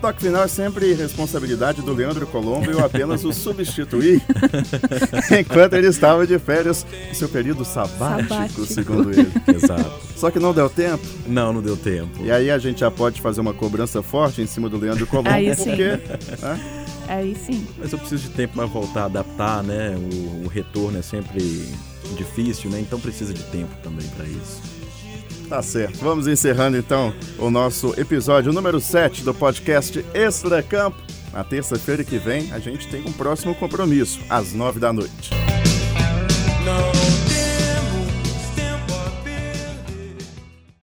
Toque 0.00 0.22
final 0.22 0.44
é 0.44 0.48
sempre 0.48 0.94
responsabilidade 0.94 1.82
do 1.82 1.92
Leandro 1.92 2.26
Colombo 2.26 2.70
e 2.70 2.72
eu 2.72 2.84
apenas 2.84 3.24
o 3.24 3.32
substituí 3.32 4.20
enquanto 5.38 5.74
ele 5.74 5.88
estava 5.88 6.26
de 6.26 6.38
férias, 6.38 6.86
seu 7.12 7.28
período 7.28 7.64
sabático, 7.64 8.28
sabático, 8.28 8.66
segundo 8.66 9.12
ele. 9.12 9.30
Exato. 9.46 9.92
Só 10.16 10.30
que 10.30 10.38
não 10.38 10.54
deu 10.54 10.70
tempo? 10.70 11.04
Não, 11.26 11.52
não 11.52 11.62
deu 11.62 11.76
tempo. 11.76 12.24
E 12.24 12.30
aí 12.30 12.50
a 12.50 12.58
gente 12.58 12.80
já 12.80 12.90
pode 12.90 13.20
fazer 13.20 13.40
uma 13.40 13.52
cobrança 13.52 14.02
forte 14.02 14.40
em 14.40 14.46
cima 14.46 14.68
do 14.68 14.78
Leandro 14.78 15.06
Colombo, 15.06 15.30
aí 15.30 15.54
porque. 15.54 15.84
Né? 15.84 16.86
Aí 17.08 17.34
sim. 17.34 17.66
Mas 17.78 17.92
eu 17.92 17.98
preciso 17.98 18.28
de 18.28 18.30
tempo 18.30 18.54
para 18.54 18.66
voltar 18.66 19.02
a 19.02 19.04
adaptar, 19.06 19.62
né? 19.62 19.96
O, 19.96 20.46
o 20.46 20.48
retorno 20.48 20.98
é 20.98 21.02
sempre 21.02 21.68
difícil, 22.16 22.70
né? 22.70 22.80
Então 22.80 23.00
precisa 23.00 23.34
de 23.34 23.42
tempo 23.44 23.74
também 23.82 24.06
para 24.08 24.24
isso. 24.26 24.79
Tá 25.50 25.60
certo. 25.62 25.98
Vamos 25.98 26.28
encerrando 26.28 26.76
então 26.76 27.12
o 27.36 27.50
nosso 27.50 27.92
episódio 28.00 28.52
número 28.52 28.78
7 28.78 29.24
do 29.24 29.34
podcast 29.34 30.06
Extra 30.14 30.62
Campo. 30.62 31.02
Na 31.32 31.42
terça-feira 31.42 32.04
que 32.04 32.18
vem 32.18 32.52
a 32.52 32.60
gente 32.60 32.86
tem 32.86 33.02
um 33.04 33.12
próximo 33.12 33.52
compromisso, 33.56 34.20
às 34.30 34.52
9 34.52 34.78
da 34.78 34.92
noite. 34.92 35.30
Não. 36.64 36.99